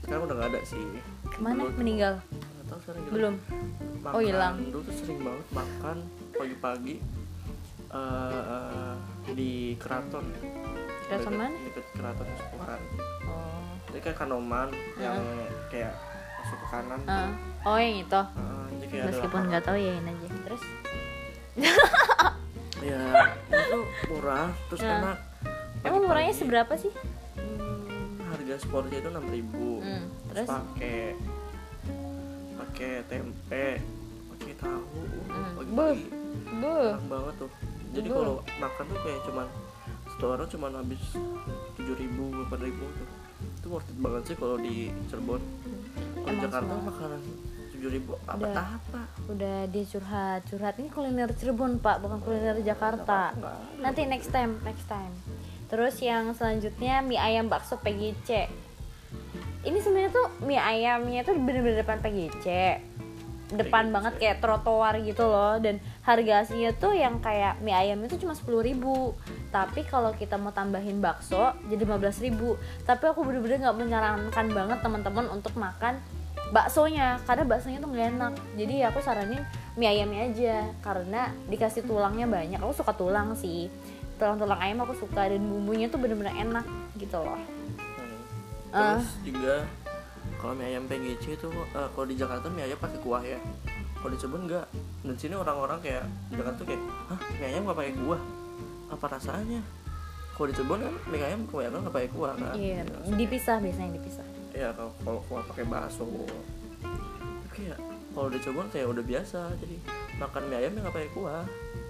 sekarang 0.00 0.22
udah 0.22 0.36
nggak 0.36 0.50
ada 0.50 0.60
sih 0.62 0.84
Ke 1.24 1.38
mana? 1.38 1.56
Dulu 1.58 1.66
tuh- 1.66 1.78
Meninggal? 1.78 2.14
nggak 2.20 2.64
tahu 2.66 2.78
sekarang 2.78 3.00
gila. 3.00 3.12
Belum. 3.14 3.34
makan 3.98 4.12
Oh, 4.12 4.20
hilang. 4.20 4.54
dulu 4.62 4.82
tuh 4.82 4.94
sering 4.94 5.18
banget 5.18 5.46
makan 5.50 5.96
pagi-pagi 6.30 6.94
eh, 7.90 8.94
di 9.30 9.52
keraton 9.74 10.26
Keraton 11.04 11.24
Deket- 11.24 11.38
mana? 11.38 11.56
deket 11.62 11.84
keraton 11.90 12.26
Sepuhan 12.34 12.80
Oh. 13.24 13.72
jadi 13.88 14.00
kayak 14.02 14.18
kanoman 14.18 14.68
yang 14.96 15.16
kayak 15.68 15.94
masuk 16.54 16.60
ke 16.60 16.66
kanan 16.70 17.00
Ah. 17.04 17.30
oh 17.64 17.76
yang 17.76 17.96
itu. 18.00 18.14
Eh, 18.14 18.66
jadi 18.80 18.94
Meskipun 19.10 19.40
nggak 19.50 19.64
tahu 19.64 19.76
ya 19.76 19.92
ini 19.92 20.10
aja. 20.12 20.28
Terus? 20.40 20.62
ya 22.84 23.00
itu 23.48 23.78
murah 24.08 24.48
terus 24.68 24.80
Nah. 24.80 24.98
enak 25.00 25.18
Emang 25.82 26.02
murahnya 26.04 26.32
seberapa 26.32 26.74
sih? 26.74 26.90
hmm, 27.34 28.26
harga 28.26 28.54
seporsi 28.58 28.94
itu 28.94 29.08
enam 29.08 29.24
ribu 29.26 29.78
Hmm, 29.78 30.04
terus 30.28 30.46
pakai 30.46 31.14
pakai 32.54 32.90
tempe 33.06 33.66
pakai 34.30 34.52
tahu 34.56 35.00
Hmm. 35.24 35.52
pagi-pagi 35.56 36.06
Buh. 36.54 36.90
enak 36.92 37.04
banget 37.06 37.34
tuh 37.38 37.50
jadi 37.92 38.08
kalau 38.10 38.34
makan 38.58 38.84
tuh 38.84 39.00
kayak 39.00 39.20
cuman 39.24 39.46
satu 40.08 40.24
orang 40.28 40.48
cuman 40.48 40.70
habis 40.76 41.02
tujuh 41.74 41.94
ribu 41.96 42.24
delapan 42.32 42.60
ribu 42.64 42.84
tuh 42.90 43.08
itu 43.54 43.66
worth 43.70 43.88
it 43.88 43.98
banget 43.98 44.22
sih 44.26 44.36
kalau 44.36 44.56
di 44.56 44.74
Cirebon 45.06 45.40
di 45.40 46.13
Emang 46.24 46.40
Jakarta 46.40 46.72
semua. 46.72 46.88
makanan 46.88 47.20
tujuh 47.74 47.90
ribu 47.90 48.12
apa 48.24 48.40
Udah. 48.40 48.66
apa 48.80 49.00
udah 49.28 49.58
dia 49.68 49.84
curhat 49.84 50.40
curhat 50.48 50.74
ini 50.80 50.88
kuliner 50.88 51.28
Cirebon 51.36 51.76
pak 51.84 52.00
bukan 52.00 52.16
kuliner 52.24 52.56
Jakarta 52.64 53.36
ada. 53.36 53.60
nanti 53.76 54.08
next 54.08 54.32
time 54.32 54.56
next 54.64 54.88
time 54.88 55.12
terus 55.68 56.00
yang 56.00 56.32
selanjutnya 56.32 57.04
mie 57.04 57.20
ayam 57.20 57.52
bakso 57.52 57.76
PGC 57.76 58.48
ini 59.68 59.78
sebenarnya 59.84 60.16
tuh 60.16 60.26
mie 60.48 60.56
ayamnya 60.56 61.28
tuh 61.28 61.36
bener-bener 61.36 61.84
depan 61.84 62.00
PGC 62.00 62.46
depan 63.52 63.84
PGC. 63.90 63.92
banget 63.92 64.14
kayak 64.16 64.36
trotoar 64.40 64.96
gitu 65.04 65.28
loh 65.28 65.60
dan 65.60 65.76
harga 66.08 66.48
aslinya 66.48 66.72
tuh 66.80 66.96
yang 66.96 67.20
kayak 67.20 67.60
mie 67.60 67.76
ayam 67.76 68.00
itu 68.00 68.16
cuma 68.16 68.32
10.000 68.32 68.64
ribu 68.64 69.12
tapi 69.54 69.86
kalau 69.86 70.10
kita 70.18 70.34
mau 70.34 70.50
tambahin 70.50 70.98
bakso 70.98 71.54
jadi 71.70 71.86
15.000 71.86 72.26
ribu. 72.26 72.58
Tapi 72.82 73.06
aku 73.06 73.22
bener-bener 73.22 73.62
nggak 73.62 73.78
menyarankan 73.78 74.46
banget 74.50 74.78
teman-teman 74.82 75.30
untuk 75.30 75.54
makan 75.54 76.02
baksonya 76.50 77.22
karena 77.22 77.46
baksonya 77.46 77.78
tuh 77.78 77.94
nggak 77.94 78.18
enak. 78.18 78.32
Jadi 78.58 78.74
aku 78.82 78.98
saranin 78.98 79.46
mie 79.78 79.94
ayamnya 79.94 80.26
aja 80.26 80.56
karena 80.82 81.30
dikasih 81.46 81.86
tulangnya 81.86 82.26
banyak. 82.26 82.58
Aku 82.58 82.74
suka 82.74 82.98
tulang 82.98 83.38
sih. 83.38 83.70
Tulang-tulang 84.18 84.58
ayam 84.58 84.82
aku 84.82 84.98
suka 84.98 85.30
dan 85.30 85.46
bumbunya 85.46 85.86
tuh 85.86 86.02
bener-bener 86.02 86.34
enak 86.34 86.66
gitu 86.98 87.22
loh. 87.22 87.38
Hmm. 88.74 88.98
terus 88.98 89.22
juga 89.22 89.54
kalau 90.42 90.58
mie 90.58 90.74
ayam 90.74 90.90
PGC 90.90 91.38
itu 91.38 91.46
eh, 91.78 91.88
kalau 91.94 92.06
di 92.10 92.18
Jakarta 92.18 92.50
mie 92.50 92.66
ayam 92.66 92.78
pakai 92.82 92.98
kuah 93.06 93.22
ya? 93.22 93.38
Kalau 94.02 94.10
di 94.10 94.18
Cirebon 94.18 94.50
enggak 94.50 94.66
dan 95.06 95.14
sini 95.14 95.38
orang-orang 95.38 95.78
kayak 95.78 96.02
di 96.26 96.42
Jakarta 96.42 96.58
tuh 96.58 96.66
kayak 96.66 96.82
hah 97.06 97.20
mie 97.38 97.46
ayam 97.54 97.62
nggak 97.62 97.78
pakai 97.78 97.94
kuah 98.02 98.22
apa 98.94 99.06
rasanya? 99.10 99.60
Kalau 100.34 100.46
di 100.50 100.54
Cirebon 100.54 100.80
kan 100.82 100.94
mie 101.10 101.22
ayam 101.22 101.46
kebanyakan 101.46 101.78
nggak 101.86 101.94
pakai 101.94 102.10
kuah 102.10 102.34
kan? 102.34 102.54
Iya 102.58 102.82
Ya, 102.82 103.14
dipisah 103.14 103.56
biasanya 103.62 103.90
dipisah. 103.98 104.26
Ya 104.54 104.68
kalau 104.74 104.90
kalau 105.02 105.20
kuah 105.30 105.42
pakai 105.46 105.64
bakso. 105.66 106.06
Tapi 106.82 107.70
ya 107.70 107.76
kalau 108.14 108.28
di 108.30 108.38
Cirebon 108.42 108.66
kayak 108.70 108.86
udah 108.90 109.04
biasa 109.06 109.40
jadi 109.62 109.76
makan 110.18 110.42
mie 110.50 110.58
ayam 110.58 110.70
nggak 110.74 110.94
pakai 110.94 111.10
kuah. 111.14 111.44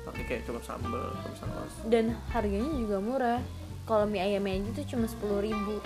Pakai 0.04 0.23
kayak 0.28 0.42
cuma 0.44 0.61
sambel 0.61 1.08
sama 1.40 1.64
saus. 1.64 1.75
Dan 1.88 2.12
harganya 2.32 2.73
juga 2.76 2.96
murah. 3.00 3.40
Kalau 3.84 4.04
mie 4.08 4.20
ayamnya 4.20 4.61
aja 4.61 4.70
tuh 4.80 4.87
cuma 4.96 5.04
10.000 5.08 5.44
ribu. 5.49 5.76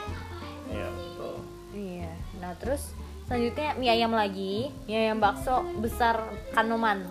Ya 0.70 0.86
betul. 0.90 1.34
Iya. 1.74 2.10
Nah 2.42 2.52
terus 2.58 2.90
selanjutnya 3.30 3.78
mie 3.78 3.90
ayam 3.94 4.10
lagi, 4.10 4.74
mie 4.90 4.98
ayam 4.98 5.22
bakso 5.22 5.62
besar 5.78 6.26
kanoman. 6.50 7.06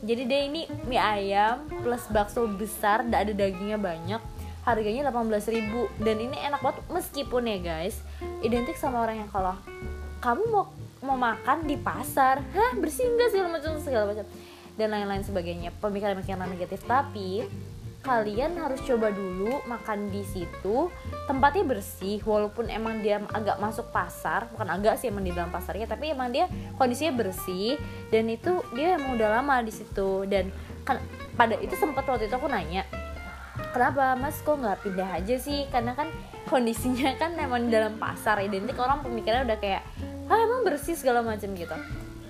Jadi 0.00 0.22
dia 0.24 0.40
ini 0.48 0.64
mie 0.88 0.96
ayam 0.96 1.68
plus 1.84 2.08
bakso 2.08 2.48
besar, 2.48 3.04
tidak 3.04 3.20
ada 3.28 3.32
dagingnya 3.36 3.76
banyak. 3.76 4.20
Harganya 4.64 5.08
18.000 5.08 6.04
dan 6.04 6.16
ini 6.20 6.36
enak 6.36 6.60
banget 6.60 6.84
meskipun 6.92 7.48
ya 7.48 7.58
guys, 7.60 8.00
identik 8.44 8.76
sama 8.76 9.04
orang 9.04 9.24
yang 9.24 9.30
kalau 9.32 9.56
kamu 10.20 10.44
mau 10.52 10.64
mau 11.00 11.16
makan 11.16 11.64
di 11.64 11.80
pasar, 11.80 12.44
hah 12.44 12.72
bersih 12.76 13.08
nggak 13.08 13.28
segala 13.32 13.48
macam 13.56 13.70
segala 13.80 14.04
macam. 14.12 14.24
Dan 14.76 14.88
lain-lain 14.92 15.24
sebagainya. 15.24 15.72
Pemikiran-pemikiran 15.80 16.48
negatif 16.48 16.80
tapi 16.88 17.44
kalian 18.00 18.56
harus 18.56 18.80
coba 18.88 19.12
dulu 19.12 19.60
makan 19.68 20.08
di 20.08 20.24
situ. 20.24 20.88
Tempatnya 21.28 21.64
bersih 21.68 22.20
walaupun 22.24 22.72
emang 22.72 23.04
dia 23.04 23.20
agak 23.32 23.60
masuk 23.60 23.92
pasar. 23.92 24.48
Bukan 24.52 24.68
agak 24.68 24.96
sih 24.96 25.12
emang 25.12 25.24
di 25.24 25.32
dalam 25.36 25.52
pasarnya. 25.52 25.84
Tapi 25.84 26.16
emang 26.16 26.32
dia 26.32 26.48
kondisinya 26.80 27.12
bersih. 27.12 27.76
Dan 28.08 28.32
itu 28.32 28.64
dia 28.72 28.96
emang 28.96 29.20
udah 29.20 29.40
lama 29.40 29.60
di 29.60 29.72
situ. 29.72 30.24
Dan 30.24 30.48
kan 30.82 30.96
pada 31.36 31.60
itu 31.60 31.76
sempat 31.76 32.08
waktu 32.08 32.26
itu 32.26 32.34
aku 32.36 32.48
nanya 32.48 32.88
kenapa 33.72 34.16
mas? 34.16 34.40
Kok 34.40 34.64
nggak 34.64 34.78
pindah 34.80 35.08
aja 35.20 35.36
sih? 35.36 35.68
Karena 35.68 35.92
kan 35.92 36.08
kondisinya 36.48 37.12
kan 37.20 37.36
emang 37.36 37.68
di 37.68 37.70
dalam 37.76 38.00
pasar 38.00 38.40
identik. 38.40 38.76
Orang 38.80 39.04
pemikirannya 39.04 39.44
udah 39.44 39.58
kayak 39.60 39.82
ah 40.30 40.38
emang 40.40 40.64
bersih 40.64 40.96
segala 40.96 41.20
macam 41.20 41.52
gitu. 41.52 41.76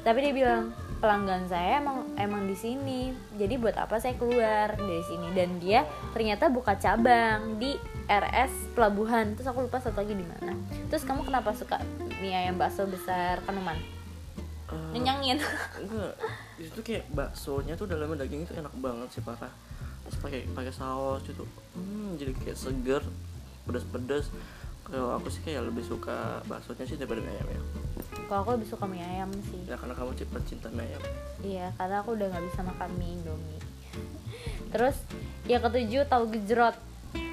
Tapi 0.03 0.19
dia 0.25 0.33
bilang 0.33 0.75
pelanggan 1.01 1.49
saya 1.49 1.81
emang 1.81 2.05
emang 2.15 2.45
di 2.45 2.55
sini. 2.55 3.11
Jadi 3.35 3.57
buat 3.57 3.75
apa 3.75 3.97
saya 3.97 4.15
keluar 4.15 4.77
dari 4.77 5.03
sini? 5.03 5.33
Dan 5.33 5.57
dia 5.57 5.83
ternyata 6.13 6.47
buka 6.47 6.77
cabang 6.77 7.57
di 7.57 7.75
RS 8.07 8.77
Pelabuhan. 8.77 9.33
Terus 9.35 9.49
aku 9.49 9.65
lupa 9.65 9.81
satu 9.81 9.99
lagi 9.99 10.13
di 10.13 10.23
mana. 10.23 10.53
Terus 10.93 11.03
kamu 11.03 11.25
kenapa 11.25 11.57
suka 11.57 11.81
mie 12.21 12.37
ayam 12.37 12.61
bakso 12.61 12.85
besar 12.85 13.41
kanuman 13.43 13.81
Eh, 14.71 14.95
nyenyangin. 14.95 15.43
enggak. 15.83 16.15
Itu 16.55 16.79
kayak 16.81 17.11
baksonya 17.11 17.75
tuh 17.75 17.91
dalamnya 17.91 18.23
daging 18.23 18.47
itu 18.47 18.55
enak 18.55 18.71
banget 18.79 19.09
sih 19.11 19.23
parah. 19.25 19.51
Terus 20.07 20.17
pakai 20.23 20.47
pakai 20.47 20.71
saus 20.71 21.27
itu 21.27 21.43
hmm, 21.75 22.15
jadi 22.15 22.31
kayak 22.39 22.55
seger 22.55 23.03
pedas-pedas. 23.67 24.31
Kalau 24.87 25.19
aku 25.19 25.27
sih 25.27 25.43
kayak 25.43 25.67
lebih 25.67 25.83
suka 25.83 26.39
baksonya 26.47 26.87
sih 26.87 26.95
daripada 26.95 27.19
mie 27.19 27.35
ayam 27.35 27.49
ya 27.51 27.61
kalau 28.27 28.41
aku 28.43 28.51
lebih 28.57 28.69
suka 28.69 28.85
mie 28.85 29.01
ayam 29.01 29.31
sih 29.47 29.63
ya 29.65 29.77
karena 29.77 29.95
kamu 29.95 30.13
cepat 30.15 30.43
cinta 30.45 30.69
mie 30.71 30.85
ayam 30.85 31.03
Iya, 31.41 31.67
karena 31.73 32.05
aku 32.05 32.11
udah 32.13 32.27
nggak 32.29 32.45
bisa 32.53 32.61
makan 32.61 32.91
mie 33.01 33.17
Indomie. 33.17 33.61
Terus 34.77 34.97
yang 35.49 35.65
ketujuh 35.65 36.05
tahu 36.05 36.25
gejrot. 36.31 36.77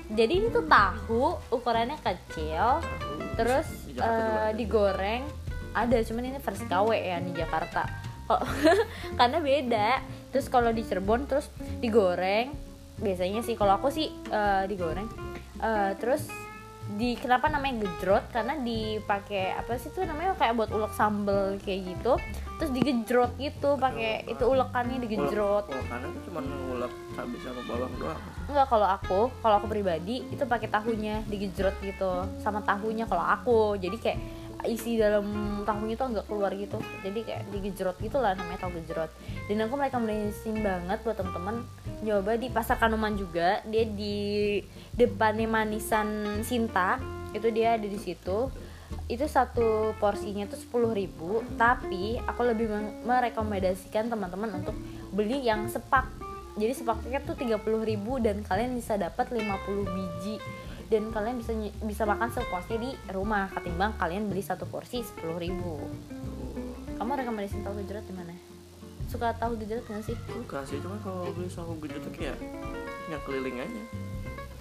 Jadi 0.07 0.33
ini 0.33 0.47
tuh 0.47 0.63
tahu 0.63 1.35
ukurannya 1.51 1.99
kecil, 1.99 2.79
terus 3.35 3.67
Di 3.83 3.99
ada. 3.99 4.55
digoreng. 4.55 5.27
Ada, 5.75 6.07
cuman 6.07 6.23
ini 6.25 6.39
versi 6.39 6.63
KW 6.63 6.89
ya 6.95 7.19
di 7.19 7.35
Jakarta. 7.35 7.83
Karena 9.19 9.37
beda. 9.37 9.89
Terus 10.31 10.47
kalau 10.47 10.71
di 10.71 10.81
Cirebon 10.81 11.27
terus 11.27 11.51
digoreng. 11.77 12.55
Biasanya 12.97 13.43
sih 13.43 13.53
kalau 13.53 13.75
aku 13.75 13.91
sih 13.91 14.07
eh, 14.09 14.63
digoreng. 14.65 15.11
Eh, 15.59 15.91
terus 15.99 16.31
di 16.95 17.19
kenapa 17.19 17.51
namanya 17.51 17.83
gejrot? 17.83 18.31
Karena 18.31 18.55
dipakai 18.55 19.51
apa 19.51 19.75
sih 19.75 19.91
tuh 19.91 20.07
namanya? 20.07 20.39
Kayak 20.39 20.55
buat 20.55 20.69
ulek 20.71 20.93
sambel 20.95 21.59
kayak 21.59 21.81
gitu. 21.91 22.15
Terus 22.57 22.71
digejrot 22.71 23.35
gitu 23.35 23.75
pakai 23.75 24.23
itu 24.23 24.43
ulekannya 24.47 25.03
digejrot. 25.03 25.67
Ulek- 25.67 25.75
ulekannya 25.75 26.07
tuh 26.15 26.21
cuma 26.31 26.39
ngulek 26.41 26.93
cabai 27.11 27.39
sama 27.43 27.61
bawang 27.67 27.93
doang. 27.99 28.21
Enggak 28.47 28.67
kalau 28.71 28.87
aku 28.87 29.19
kalau 29.43 29.55
aku 29.59 29.67
pribadi 29.67 30.23
itu 30.31 30.43
pakai 30.47 30.69
tahunya 30.71 31.27
digejrot 31.27 31.75
gitu. 31.83 32.23
Sama 32.39 32.63
tahunya 32.63 33.03
kalau 33.03 33.25
aku. 33.25 33.75
Jadi 33.75 33.97
kayak 33.99 34.19
isi 34.65 34.97
dalam 34.97 35.61
tahunya 35.61 35.95
tuh 35.99 36.07
agak 36.09 36.25
keluar 36.25 36.51
gitu. 36.57 36.81
Jadi 37.05 37.19
kayak 37.21 37.43
digejrot 37.53 37.97
gitu 38.01 38.17
lah 38.17 38.33
namanya 38.33 38.65
tahu 38.65 38.81
gejrot. 38.81 39.11
Dan 39.45 39.61
aku 39.61 39.77
merekomendasiin 39.77 40.65
banget 40.65 40.99
buat 41.05 41.17
temen-temen 41.19 41.61
nyoba 42.01 42.39
di 42.41 42.47
pasar 42.49 42.81
Kanoman 42.81 43.13
juga. 43.13 43.61
Dia 43.69 43.85
di 43.85 44.57
depannya 44.97 45.45
manisan 45.45 46.41
Sinta 46.41 46.97
itu 47.37 47.47
dia 47.53 47.77
ada 47.77 47.85
di 47.85 47.99
situ. 48.01 48.49
Itu 49.07 49.25
satu 49.27 49.93
porsinya 50.01 50.47
tuh 50.47 50.59
10.000 50.59 51.59
tapi 51.59 52.19
aku 52.23 52.41
lebih 52.43 52.67
men- 52.67 52.95
merekomendasikan 53.07 54.09
teman-teman 54.09 54.63
untuk 54.63 54.75
beli 55.13 55.45
yang 55.45 55.69
sepak. 55.69 56.07
Jadi 56.57 56.73
sepaknya 56.73 57.21
tuh 57.21 57.37
30.000 57.37 57.61
dan 58.25 58.41
kalian 58.41 58.73
bisa 58.73 58.97
dapat 58.97 59.29
50 59.29 59.85
biji 59.85 60.41
dan 60.87 61.11
kalian 61.11 61.37
bisa 61.39 61.51
bisa 61.83 62.03
makan 62.07 62.29
sepuasnya 62.31 62.77
di 62.79 62.91
rumah. 63.11 63.51
Ketimbang 63.51 63.95
kalian 63.99 64.31
beli 64.31 64.43
satu 64.43 64.63
porsi 64.67 65.03
10.000 65.03 66.97
kamu 66.97 67.13
rekomendasiin 67.13 67.61
tahu 67.61 67.77
gejrot 67.85 68.05
di 68.09 68.15
mana? 68.17 68.33
Suka 69.05 69.29
tahu 69.37 69.53
gejrot 69.61 69.85
nggak 69.85 70.03
sih? 70.03 70.17
Suka 70.17 70.65
sih 70.65 70.81
cuma 70.81 70.97
kalau 71.05 71.29
beli 71.29 71.47
sahu 71.47 71.77
gede 71.85 72.01
tuh 72.01 72.11
kayak 72.11 72.37
yang 73.07 73.21
keliling 73.23 73.57
aja. 73.61 73.83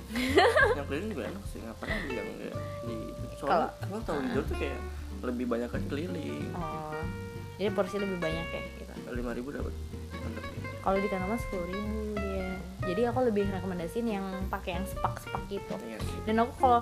Yang 0.78 0.86
keliling 0.86 1.10
juga 1.18 1.24
enak 1.26 1.44
sih 1.50 1.58
ngapain 1.58 1.96
beli 2.06 2.14
yang 2.14 2.28
enggak 2.30 2.54
di 2.86 2.96
soalnya 3.36 3.68
kalau 3.74 4.00
tahu 4.06 4.18
gede 4.22 4.40
tuh 4.46 4.56
kayak 4.56 4.78
lebih 5.26 5.46
banyak 5.50 5.68
kan 5.72 5.82
keliling. 5.90 6.46
Oh 6.54 6.94
jadi 7.56 7.72
porsi 7.72 7.96
lebih 7.96 8.20
banyak 8.20 8.46
ya 8.52 8.62
gitu. 8.76 8.92
Lima 9.16 9.32
ribu 9.32 9.48
dapat 9.52 9.72
kalau 10.86 11.02
di 11.02 11.08
Kanoman 11.10 11.34
10.000 11.34 11.66
dia 11.66 12.25
jadi 12.86 13.10
aku 13.10 13.18
lebih 13.26 13.50
rekomendasiin 13.50 14.06
yang 14.06 14.26
pakai 14.46 14.78
yang 14.78 14.86
sepak-sepak 14.86 15.42
gitu. 15.50 15.74
Iya 15.82 15.98
dan 16.26 16.42
aku 16.42 16.52
kalau 16.58 16.80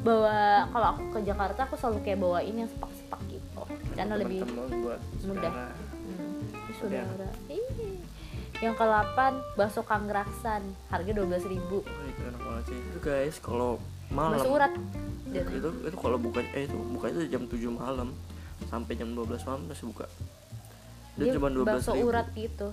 bawa 0.00 0.68
kalau 0.72 0.86
aku 0.96 1.02
ke 1.16 1.18
Jakarta 1.28 1.68
aku 1.68 1.74
selalu 1.76 1.98
kayak 2.04 2.18
bawain 2.20 2.54
yang 2.56 2.70
sepak-sepak 2.70 3.20
gitu. 3.28 3.62
Karena 3.96 4.14
lebih 4.16 4.44
buat 4.84 5.00
mudah. 5.24 5.52
hmm, 5.52 6.40
ini 6.52 6.72
Iya. 6.72 6.74
saudara 6.80 7.28
yang 8.56 8.72
ke-8 8.72 9.18
bakso 9.52 9.84
Kangraksan 9.84 10.64
harga 10.88 11.12
12.000 11.12 11.52
ribu. 11.52 11.84
Itu 11.84 12.20
enak 12.24 12.40
banget 12.40 12.64
sih. 12.72 12.78
Itu 12.80 12.98
guys 13.04 13.36
kalau 13.44 13.76
malam 14.08 14.40
bakso 14.40 14.48
urat. 14.48 14.72
Itu 15.28 15.68
itu 15.84 15.96
kalau 16.00 16.16
buka 16.16 16.40
eh 16.56 16.64
itu 16.64 16.76
buka 16.96 17.12
itu 17.12 17.28
jam 17.28 17.44
7 17.44 17.52
malam 17.68 18.16
sampai 18.72 18.96
jam 18.96 19.12
12 19.12 19.44
malam 19.44 19.62
masih 19.68 19.86
buka. 19.92 20.06
Dia, 21.16 21.32
cuma 21.36 21.48
12 21.52 21.68
bakso 21.68 21.92
ribu. 21.92 22.08
urat 22.12 22.26
gitu 22.32 22.68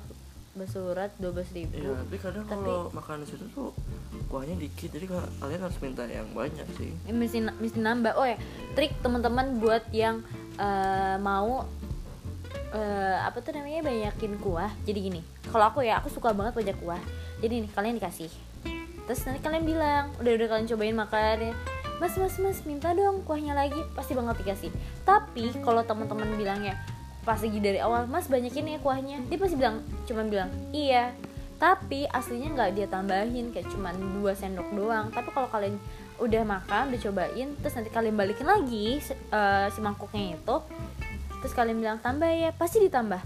bakso 0.53 0.85
urat 0.85 1.09
12.000 1.17 1.65
ribu. 1.73 1.89
Iya, 1.89 1.97
tapi 1.97 2.17
kadang 2.17 2.45
Tapi- 2.45 2.61
kalau 2.61 2.93
makan 2.93 3.21
di 3.21 3.27
situ 3.27 3.45
tuh 3.49 3.73
kuahnya 4.29 4.53
dikit, 4.55 4.89
jadi 4.91 5.05
ka- 5.05 5.31
kalian 5.39 5.61
harus 5.61 5.77
minta 5.77 6.05
yang 6.05 6.29
banyak 6.29 6.67
sih. 6.77 6.93
Ini 7.05 7.13
mesti 7.13 7.37
mesti 7.41 7.79
nambah. 7.79 8.13
Oh 8.13 8.25
ya 8.25 8.37
trik 8.73 8.93
teman-teman 9.01 9.57
buat 9.57 9.81
yang 9.89 10.21
eh, 10.55 11.17
mau 11.17 11.65
eh, 12.69 13.17
apa 13.19 13.37
tuh 13.39 13.53
namanya 13.53 13.81
banyakin 13.83 14.37
kuah. 14.37 14.69
Jadi 14.83 14.99
gini 15.03 15.21
kalau 15.49 15.69
aku 15.69 15.81
ya 15.81 15.97
aku 15.97 16.09
suka 16.09 16.33
banget 16.33 16.53
banyak 16.53 16.77
kuah. 16.77 17.01
Jadi 17.41 17.65
nih 17.65 17.71
kalian 17.71 17.97
dikasih. 17.97 18.29
Terus 19.03 19.19
nanti 19.25 19.41
kalian 19.41 19.65
bilang 19.65 20.13
udah 20.17 20.31
udah 20.31 20.47
kalian 20.47 20.67
cobain 20.69 20.95
makan 20.95 21.37
ya 21.43 21.53
mas 22.01 22.17
mas 22.17 22.35
mas 22.37 22.59
minta 22.63 22.93
dong 22.93 23.25
kuahnya 23.25 23.53
lagi. 23.53 23.81
Pasti 23.93 24.13
banget 24.13 24.37
dikasih. 24.37 24.69
Tapi 25.01 25.49
kalau 25.61 25.81
teman-teman 25.81 26.29
bilangnya 26.37 26.77
pas 27.23 27.35
lagi 27.35 27.57
dari 27.57 27.79
awal 27.79 28.03
mas 28.05 28.27
banyakin 28.27 28.67
ya 28.67 28.79
kuahnya 28.79 29.17
dia 29.23 29.37
pasti 29.37 29.55
bilang 29.55 29.79
cuman 30.03 30.25
bilang 30.27 30.49
iya 30.71 31.15
tapi 31.55 32.03
aslinya 32.05 32.51
nggak 32.51 32.71
dia 32.73 32.87
tambahin 32.87 33.47
kayak 33.49 33.67
cuman 33.67 33.95
dua 34.13 34.31
sendok 34.33 34.67
doang 34.69 35.07
tapi 35.07 35.29
kalau 35.29 35.47
kalian 35.47 35.79
udah 36.15 36.43
makan 36.43 36.91
udah 36.91 37.01
cobain 37.01 37.47
terus 37.57 37.73
nanti 37.73 37.89
kalian 37.89 38.13
balikin 38.13 38.43
lagi 38.43 38.99
eh, 38.99 39.65
si 39.67 39.79
mangkuknya 39.79 40.35
itu 40.35 40.55
terus 41.39 41.53
kalian 41.53 41.77
bilang 41.77 41.97
tambah 41.97 42.27
ya 42.27 42.51
pasti 42.51 42.79
ditambah 42.81 43.19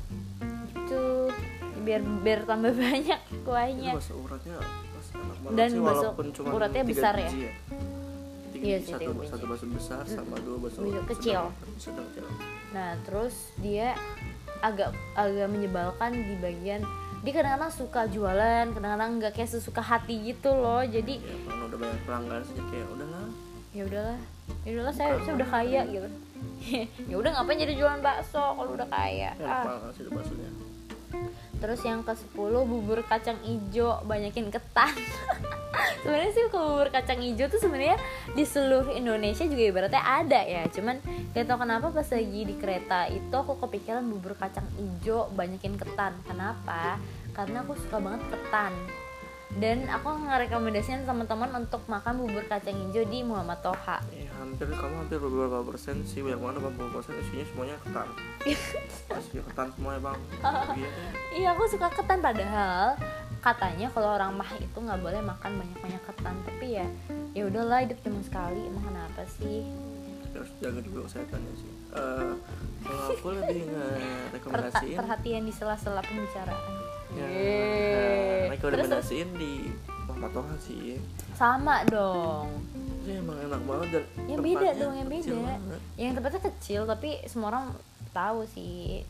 gitu 0.69 1.33
biar 1.79 2.01
biar 2.21 2.39
tambah 2.43 2.73
banyak 2.83 3.19
Itu 3.23 3.41
kuahnya 3.43 3.91
bakso 3.93 4.13
uratnya 4.15 4.55
pas 4.57 5.07
enak 5.09 5.37
banget 5.39 5.55
Dan 5.55 5.69
sih, 5.69 5.79
bakso 5.79 6.07
cuma 6.35 6.49
uratnya 6.53 6.83
besar 6.83 7.13
ya? 7.15 7.29
ya. 7.29 7.51
Tiga 8.49 8.65
Iya 8.65 8.77
sih, 8.79 8.91
satu, 8.91 9.11
satu 9.23 9.45
bakso 9.47 9.65
besar 9.67 10.01
sama 10.03 10.35
dua 10.37 10.57
bakso 10.59 10.79
Bakso 10.79 10.89
sedang- 10.91 11.07
kecil. 11.07 11.41
sedang 11.77 12.05
kecil. 12.11 12.25
Nah 12.75 12.99
terus 13.07 13.55
dia 13.61 13.95
agak 14.59 14.91
agak 15.13 15.47
menyebalkan 15.47 16.11
di 16.13 16.35
bagian 16.41 16.81
dia 17.25 17.33
kadang-kadang 17.33 17.73
suka 17.73 18.05
jualan 18.09 18.65
kadang-kadang 18.73 19.11
nggak 19.17 19.33
kayak 19.33 19.49
sesuka 19.49 19.81
hati 19.81 20.33
gitu 20.33 20.53
loh 20.53 20.85
jadi 20.85 21.17
ya 21.17 21.35
karena 21.45 21.63
udah 21.67 21.77
banyak 21.81 22.01
pelanggan 22.05 22.41
sih 22.45 22.55
kayak 22.69 22.87
udahlah. 22.93 23.27
Ya 23.75 23.83
udahlah 23.85 24.19
ya 24.63 24.69
udahlah 24.73 24.95
saya, 24.95 25.11
saya 25.21 25.33
udah 25.37 25.49
kaya 25.49 25.81
gitu. 25.85 26.09
Ya 27.09 27.15
udah 27.17 27.29
ngapain 27.33 27.57
jadi 27.57 27.73
jualan 27.77 28.01
bakso 28.01 28.41
kalau 28.41 28.71
udah 28.73 28.87
kaya? 28.89 29.33
Enak 29.37 29.65
ah. 29.65 29.89
baksonya 29.91 30.49
terus 31.57 31.81
yang 31.83 32.05
ke 32.05 32.13
10 32.13 32.37
bubur 32.65 33.01
kacang 33.05 33.37
ijo. 33.45 34.01
Banyakin 34.05 34.49
ketan. 34.49 34.93
Sebenarnya 36.01 36.31
sih 36.33 36.43
kalau 36.49 36.77
bubur 36.77 36.89
kacang 36.89 37.19
ijo 37.21 37.45
tuh 37.49 37.59
sebenarnya 37.61 37.97
di 38.33 38.43
seluruh 38.45 38.93
Indonesia 38.93 39.45
juga 39.45 39.63
ibaratnya 39.65 40.03
ada 40.03 40.41
ya. 40.41 40.63
Cuman 40.69 41.01
gak 41.33 41.45
tau 41.45 41.57
kenapa 41.61 41.93
pas 41.93 42.07
lagi 42.09 42.41
di 42.45 42.55
kereta 42.57 43.09
itu 43.09 43.33
aku 43.33 43.57
kepikiran 43.61 44.05
bubur 44.05 44.37
kacang 44.37 44.65
ijo 44.77 45.29
banyakin 45.33 45.75
ketan. 45.75 46.13
Kenapa? 46.25 47.01
Karena 47.33 47.61
aku 47.65 47.77
suka 47.77 48.01
banget 48.01 48.21
ketan 48.33 48.73
dan 49.55 49.87
aku 49.87 50.11
ngerekomendasikan 50.27 51.07
teman-teman 51.07 51.63
untuk 51.63 51.79
makan 51.87 52.19
bubur 52.19 52.43
kacang 52.51 52.75
hijau 52.75 53.07
di 53.07 53.23
Muhammad 53.23 53.63
Toha. 53.63 54.03
Eh, 54.11 54.27
hampir 54.35 54.67
kamu 54.67 55.07
hampir 55.07 55.17
beberapa 55.23 55.63
persen 55.63 56.03
sih 56.03 56.19
yang 56.19 56.43
mana 56.43 56.59
80 56.59 56.91
persen 56.91 57.15
isinya 57.15 57.45
semuanya 57.47 57.75
ketan. 57.79 58.07
Asli 59.17 59.39
ketan 59.39 59.67
semua 59.71 59.95
ya 59.95 60.01
bang. 60.03 60.19
Iya 60.75 60.89
deh. 60.91 61.11
Iya 61.39 61.47
aku 61.55 61.63
suka 61.71 61.87
ketan 61.95 62.19
padahal 62.19 62.99
katanya 63.39 63.87
kalau 63.95 64.19
orang 64.19 64.35
mah 64.35 64.51
itu 64.59 64.77
nggak 64.77 64.99
boleh 64.99 65.21
makan 65.23 65.51
banyak-banyak 65.63 66.01
ketan. 66.11 66.35
Tapi 66.43 66.65
ya 66.83 66.87
ya 67.31 67.43
udahlah 67.47 67.87
hidup 67.87 67.97
cuma 68.03 68.19
sekali. 68.19 68.67
Emang 68.67 68.83
kenapa 68.83 69.23
sih? 69.39 69.63
Harus 70.35 70.51
jaga 70.59 70.79
juga 70.83 71.07
kesehatannya 71.07 71.53
sih. 71.55 71.71
Eh, 71.95 72.33
kalau 72.87 73.05
aku 73.11 73.27
lebih 73.35 73.61
Perta- 73.67 73.75
ngerekomendasiin 74.31 74.97
perhatian 74.97 75.43
di 75.43 75.53
sela-sela 75.53 76.01
pembicaraan. 76.01 76.73
Ya, 77.07 77.23
nah, 77.23 78.55
Terus, 78.55 78.83
rekomendasiin 78.87 79.29
di 79.35 79.51
Muhammad 80.07 80.31
Toha 80.31 80.55
sih. 80.59 80.99
Sama 81.35 81.83
dong. 81.87 82.47
Ini 83.03 83.23
emang 83.23 83.37
enak 83.39 83.61
banget 83.63 83.87
dan 83.91 84.03
yang 84.27 84.41
beda 84.43 84.69
dong 84.75 84.93
yang 84.93 85.07
beda. 85.07 85.31
banget. 85.31 85.79
yang 85.95 86.11
tempatnya 86.11 86.41
kecil 86.51 86.81
tapi 86.83 87.09
semua 87.27 87.47
orang 87.51 87.65
tahu 88.11 88.43
sih. 88.49 89.03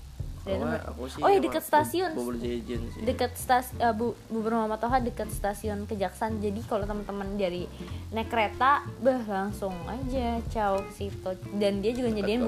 Dan 0.47 0.63
aku 0.63 1.11
sih 1.11 1.19
oh 1.19 1.27
ya 1.27 1.43
deket 1.43 1.59
stasiun. 1.59 2.11
Bubur 2.15 2.39
jejen 2.39 2.79
sih. 2.95 3.03
Dekat 3.03 3.35
stas 3.35 3.73
eh, 3.75 3.91
bu 3.91 4.15
bubur 4.31 4.55
Muhammad 4.55 4.79
Toha 4.79 5.03
dekat 5.03 5.27
stasiun 5.27 5.83
Kejaksan 5.83 6.39
jadi 6.39 6.61
kalau 6.71 6.87
teman-teman 6.87 7.35
dari 7.35 7.67
naik 8.15 8.31
kereta 8.31 8.85
bah 9.03 9.19
langsung 9.27 9.75
aja 9.83 10.39
caw 10.47 10.79
ke 10.87 10.91
situ 10.95 11.31
dan 11.59 11.83
dia 11.83 11.91
juga 11.91 12.13
Dekat 12.13 12.17
nyediain 12.23 12.41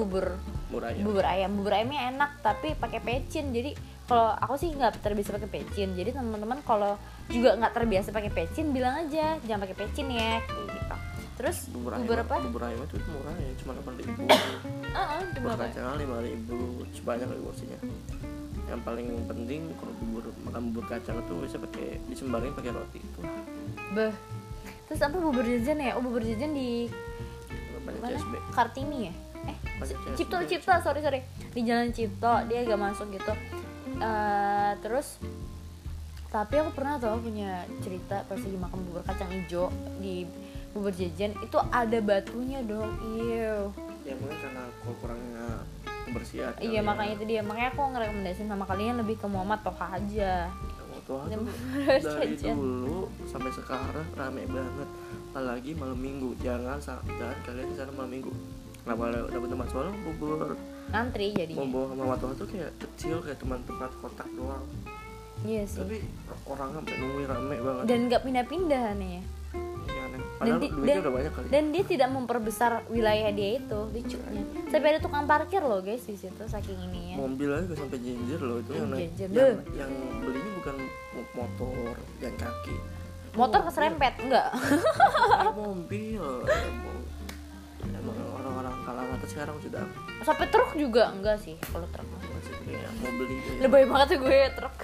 Bubur 0.70 0.86
ya 0.86 1.02
bubur 1.02 1.24
ayam. 1.26 1.50
Bubur 1.58 1.74
ayamnya 1.74 2.00
enak 2.14 2.30
tapi 2.46 2.78
pakai 2.78 3.02
pecin. 3.02 3.50
Jadi 3.50 3.74
kalau 4.06 4.30
aku 4.38 4.54
sih 4.54 4.70
nggak 4.70 5.02
terbiasa 5.02 5.34
pakai 5.34 5.50
pecin. 5.50 5.98
Jadi 5.98 6.14
teman-teman 6.14 6.62
kalau 6.62 6.94
juga 7.26 7.58
nggak 7.58 7.74
terbiasa 7.74 8.14
pakai 8.14 8.30
pecin 8.30 8.70
bilang 8.70 9.06
aja 9.06 9.36
jangan 9.42 9.66
pakai 9.66 9.76
pecin 9.82 10.06
ya 10.14 10.38
gitu. 10.46 10.96
Terus 11.40 11.72
bubur, 11.72 11.96
bubur, 11.96 12.20
ayam 12.20 12.28
apa? 12.28 12.36
bubur 12.46 12.62
ayam 12.68 12.80
itu 12.84 12.96
murah 13.10 13.34
ya 13.34 13.50
cuma 13.58 13.70
delapan 13.74 13.94
ribu. 13.98 14.22
Apa? 14.94 15.54
Kacang 15.66 15.96
lima 15.98 16.16
ribu 16.22 16.58
sebanyak 16.94 17.26
porsinya. 17.42 17.78
Yang 18.70 18.80
paling 18.86 19.08
penting 19.26 19.60
kalau 19.74 19.92
bubur 19.98 20.24
makan 20.46 20.62
bubur 20.70 20.84
kacang 20.86 21.16
itu 21.18 21.32
bisa 21.42 21.56
pakai 21.58 21.98
disembarin 22.06 22.54
pakai 22.54 22.70
roti 22.70 22.98
itu. 23.02 23.20
Beh 23.96 24.14
terus 24.86 25.06
apa 25.06 25.16
bubur 25.16 25.46
jajan 25.46 25.78
ya? 25.80 25.94
Oh 25.96 26.02
bubur 26.02 26.22
jajan 26.22 26.50
di 26.54 26.90
banyak 27.80 28.00
mana? 28.04 28.38
Kartini 28.52 28.98
ya. 29.08 29.14
Cipto 30.16 30.36
Cipto 30.44 30.72
sorry 30.82 31.00
sorry. 31.00 31.20
Di 31.52 31.60
jalan 31.64 31.90
Cipto 31.90 32.32
dia 32.46 32.64
agak 32.64 32.78
masuk 32.80 33.08
gitu. 33.14 33.32
Eh, 34.00 34.72
terus 34.80 35.20
tapi 36.30 36.62
aku 36.62 36.70
pernah 36.78 36.94
tau 36.96 37.18
punya 37.18 37.66
cerita 37.82 38.22
pas 38.22 38.38
lagi 38.38 38.54
makan 38.54 38.78
bubur 38.86 39.02
kacang 39.02 39.30
hijau 39.34 39.66
di 39.98 40.24
bubur 40.70 40.94
jajan. 40.94 41.34
Itu 41.42 41.58
ada 41.72 41.98
batunya 41.98 42.62
dong. 42.62 42.92
Iya. 43.18 43.68
Ya 44.06 44.14
mungkin 44.16 44.38
karena 44.38 44.62
aku 44.70 44.90
kurangnya 45.04 45.46
kebersihan 46.08 46.52
iya 46.62 46.80
ya. 46.80 46.86
makanya 46.86 47.12
itu 47.18 47.24
dia. 47.26 47.40
Makanya 47.42 47.70
aku 47.74 47.82
ngerekomendasiin 47.92 48.48
sama 48.48 48.64
kalian 48.64 49.02
lebih 49.02 49.16
ke 49.18 49.26
Muhammad 49.26 49.60
Toha 49.66 49.86
aja. 49.98 50.48
Aduh, 51.10 51.26
bubur 51.26 51.98
dari 51.98 52.38
jajan. 52.38 52.54
dulu 52.54 53.10
sampai 53.26 53.50
sekarang 53.50 54.06
rame 54.14 54.46
banget. 54.46 54.88
Apalagi 55.34 55.70
malam 55.74 55.98
minggu. 55.98 56.38
Jangan 56.38 56.78
jangan 56.78 57.38
kalian 57.42 57.66
di 57.66 57.74
sana 57.74 57.90
malam 57.90 58.14
minggu 58.14 58.30
kenapa 58.82 59.02
dapat 59.26 59.48
tempat 59.48 59.66
soalnya 59.68 59.94
bubur? 60.00 60.56
Ngantri 60.90 61.26
jadinya 61.30 61.58
bumbu 61.60 61.80
sama 61.92 62.16
Tuhan 62.16 62.34
tuh 62.34 62.48
kayak 62.48 62.70
kecil 62.76 63.16
kayak 63.20 63.38
teman 63.38 63.60
tempat 63.62 63.90
kotak 63.98 64.28
doang. 64.32 64.64
Iya 65.40 65.62
sih. 65.64 65.78
Tapi 65.78 65.96
orang 66.44 66.68
sampai 66.74 66.92
nungguin 66.94 67.26
rame 67.26 67.56
banget. 67.56 67.84
Dan 67.86 67.98
nggak 68.06 68.22
pindah-pindah 68.22 68.86
nih. 68.94 69.18
Iya, 69.80 70.00
aneh. 70.04 70.20
dan, 70.38 70.52
di- 70.56 70.70
dan- 70.70 71.00
udah 71.00 71.12
banyak 71.12 71.32
kali. 71.32 71.46
dan 71.48 71.64
dia 71.68 71.84
tidak 71.84 72.08
memperbesar 72.08 72.70
wilayah 72.86 73.30
dia 73.30 73.58
itu 73.58 73.80
lucunya 73.88 74.42
sampai 74.64 74.88
ada 74.88 75.00
tukang 75.00 75.26
parkir 75.26 75.58
loh 75.60 75.80
guys 75.80 76.02
di 76.02 76.14
situ 76.14 76.42
saking 76.44 76.78
ininya. 76.80 77.16
Mobil 77.18 77.50
aja 77.50 77.74
sampai 77.74 77.98
jinjir 77.98 78.38
loh 78.38 78.58
itu 78.58 78.70
yang 78.72 78.88
yang, 78.94 79.50
yang 79.74 79.90
belinya 80.20 80.52
bukan 80.56 80.74
mo- 81.10 81.32
motor 81.34 81.92
dan 82.18 82.32
kaki. 82.36 82.76
Motor 83.32 83.60
keserempet 83.64 84.14
enggak. 84.20 84.48
Ini 84.54 85.50
mobil. 85.52 86.24
Emang 87.80 88.14
emang 88.14 88.49
atas 89.20 89.30
sekarang 89.36 89.56
sudah. 89.60 89.84
Sampai 90.24 90.48
truk 90.48 90.72
juga 90.74 91.12
enggak 91.12 91.36
sih 91.44 91.60
kalau 91.68 91.84
truk 91.92 92.08
masih 92.08 92.56
kayak 92.64 92.90
mau 93.04 93.12
beli 93.20 93.34
kayak 93.36 93.60
lebay 93.60 93.84
banget 93.84 94.06
tuh 94.08 94.18
gue 94.24 94.38
truk. 94.56 94.76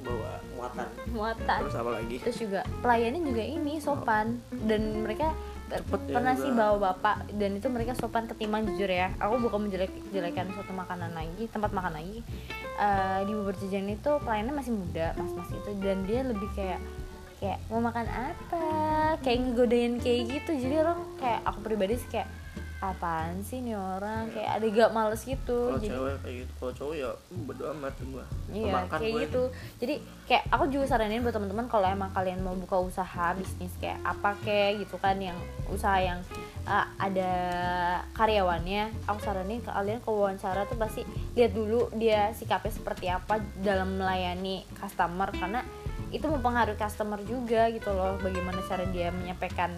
Bawa 0.00 0.32
muatan. 0.56 0.88
Muatan. 1.12 1.58
Terus 1.66 1.76
apa 1.76 1.90
lagi? 1.92 2.16
Terus 2.24 2.38
juga 2.40 2.60
pelayannya 2.80 3.20
juga 3.20 3.42
ini 3.44 3.74
sopan. 3.76 4.40
Dan 4.64 5.04
mereka 5.04 5.36
Cepet 5.66 5.98
ya 6.06 6.14
pernah 6.14 6.34
juga. 6.38 6.42
sih 6.46 6.50
bawa 6.54 6.76
bapak 6.78 7.16
dan 7.42 7.58
itu 7.58 7.66
mereka 7.66 7.92
sopan 7.98 8.30
ketimbang 8.30 8.70
jujur 8.70 8.86
ya. 8.86 9.10
Aku 9.18 9.42
bukan 9.42 9.66
menjelek 9.66 9.90
jelekan 10.14 10.46
suatu 10.54 10.70
makanan 10.70 11.10
lagi 11.10 11.50
tempat 11.50 11.74
makan 11.74 11.98
lagi. 11.98 12.22
Eh, 12.78 13.20
di 13.26 13.32
bubur 13.34 13.58
jajan 13.58 13.90
itu 13.90 14.10
pelayannya 14.22 14.54
masih 14.54 14.72
muda 14.78 15.10
mas 15.18 15.34
mas 15.34 15.50
itu. 15.50 15.70
Dan 15.82 16.06
dia 16.06 16.22
lebih 16.22 16.46
kayak 16.54 16.78
kayak 17.42 17.58
mau 17.66 17.82
makan 17.82 18.06
apa? 18.06 18.62
Kayak 19.26 19.38
ngegodain 19.42 19.98
kayak 19.98 20.20
gitu. 20.38 20.50
Jadi 20.54 20.74
orang 20.78 21.02
kayak 21.18 21.42
aku 21.42 21.58
pribadi 21.66 21.98
sih 21.98 22.08
kayak 22.14 22.30
apaan 22.76 23.40
sih 23.40 23.64
nih 23.64 23.72
orang 23.72 24.28
kayak 24.30 24.60
ada 24.60 24.66
gak 24.68 24.90
males 24.92 25.22
gitu 25.24 25.72
kalau 25.72 25.80
jadi 25.80 25.96
cewek 25.96 26.16
kayak 26.20 26.36
gitu 26.44 26.52
kalau 26.60 26.72
cowok 26.76 26.94
ya 26.94 27.10
bodo 27.48 27.64
amat 27.72 27.94
gua 28.04 28.24
Iya, 28.46 28.72
kayak 28.88 29.14
gitu. 29.26 29.42
Jadi 29.82 29.94
kayak 30.30 30.44
aku 30.54 30.64
juga 30.70 30.84
saranin 30.86 31.20
buat 31.20 31.34
teman-teman 31.34 31.66
kalau 31.66 31.86
emang 31.90 32.14
kalian 32.14 32.40
mau 32.40 32.54
buka 32.54 32.78
usaha 32.78 33.34
bisnis 33.34 33.74
kayak 33.82 33.98
apa 34.06 34.38
kayak 34.46 34.86
gitu 34.86 34.96
kan 35.02 35.18
yang 35.18 35.34
usaha 35.66 35.98
yang 35.98 36.22
uh, 36.64 36.86
ada 36.96 37.32
karyawannya, 38.14 38.94
aku 39.04 39.18
saranin 39.20 39.60
ke 39.60 39.70
kalian 39.70 39.98
ke 39.98 40.08
wawancara 40.08 40.64
tuh 40.70 40.78
pasti 40.78 41.02
lihat 41.34 41.52
dulu 41.52 41.90
dia 41.98 42.30
sikapnya 42.32 42.72
seperti 42.72 43.10
apa 43.10 43.42
dalam 43.60 43.98
melayani 43.98 44.62
customer 44.78 45.28
karena 45.34 45.60
itu 46.14 46.22
mempengaruhi 46.30 46.78
customer 46.78 47.18
juga 47.26 47.66
gitu 47.74 47.90
loh. 47.90 48.14
Bagaimana 48.22 48.62
cara 48.64 48.86
dia 48.88 49.10
menyampaikan 49.10 49.74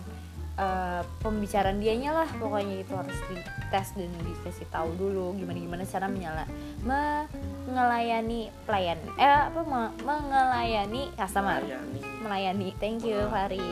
uh, 0.59 1.03
pembicaraan 1.23 1.79
dianya 1.79 2.11
lah 2.13 2.29
pokoknya 2.37 2.83
itu 2.83 2.93
harus 2.93 3.17
dites 3.31 3.89
dan 3.95 4.11
dikasih 4.21 4.67
tahu 4.69 4.91
dulu 4.99 5.39
gimana 5.39 5.57
gimana 5.57 5.83
cara 5.87 6.07
menyala 6.11 6.45
mengelayani 6.83 8.51
pelayan 8.67 8.99
eh 9.17 9.49
apa 9.49 9.61
me- 9.63 9.95
mengelayani 10.03 11.03
customer. 11.15 11.63
Melayani. 11.63 12.01
melayani. 12.21 12.69
Thank 12.83 13.07
you 13.07 13.19
Wah, 13.31 13.47
Fari 13.47 13.63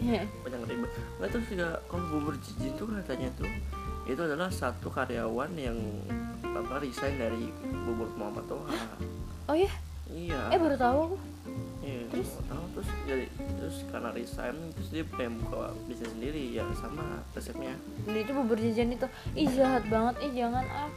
banyak 0.44 0.60
ribet. 0.64 0.90
Nggak 1.20 1.28
terus 1.28 1.46
juga 1.52 1.68
kalau 1.86 2.04
bubur 2.08 2.34
jijin 2.40 2.72
tuh 2.74 2.88
katanya 2.88 3.28
tuh 3.36 3.50
itu 4.08 4.20
adalah 4.20 4.48
satu 4.48 4.88
karyawan 4.88 5.52
yang 5.54 5.76
apa 6.42 6.82
resign 6.82 7.20
dari 7.20 7.52
bubur 7.84 8.08
Muhammad 8.16 8.48
Toha. 8.48 8.74
Oh 9.46 9.54
ya? 9.54 9.70
Iya. 10.10 10.50
Eh 10.50 10.58
baru 10.58 10.74
tahu 10.74 10.98
aku 11.06 11.16
iya 11.80 12.00
terus? 12.12 12.28
mau 12.36 12.44
tahu 12.48 12.64
terus 12.76 12.88
jadi 13.08 13.26
terus 13.56 13.76
karena 13.88 14.10
resign 14.12 14.56
terus 14.76 14.88
dia 14.92 15.04
pengen 15.16 15.40
buka 15.40 15.72
bisnis 15.88 16.10
sendiri 16.12 16.42
ya 16.52 16.64
sama 16.76 17.24
resepnya. 17.32 17.74
Dan 18.04 18.16
itu 18.20 18.32
bubur 18.36 18.58
jajan 18.60 18.92
itu. 18.92 19.06
Ih 19.36 19.48
jahat 19.52 19.84
banget. 19.88 20.14
Ih 20.24 20.32
jangan 20.36 20.64
ah. 20.68 20.90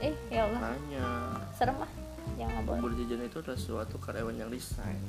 Eh 0.00 0.14
ya 0.32 0.48
Allah. 0.48 0.60
Makanya. 0.60 1.06
Serem 1.54 1.76
ah 1.80 1.92
jangan 2.40 2.60
boleh 2.64 2.80
bubur 2.80 2.92
jajan 2.96 3.20
itu 3.28 3.36
adalah 3.44 3.60
suatu 3.60 3.96
karyawan 4.00 4.34
yang 4.40 4.48
resign. 4.48 5.00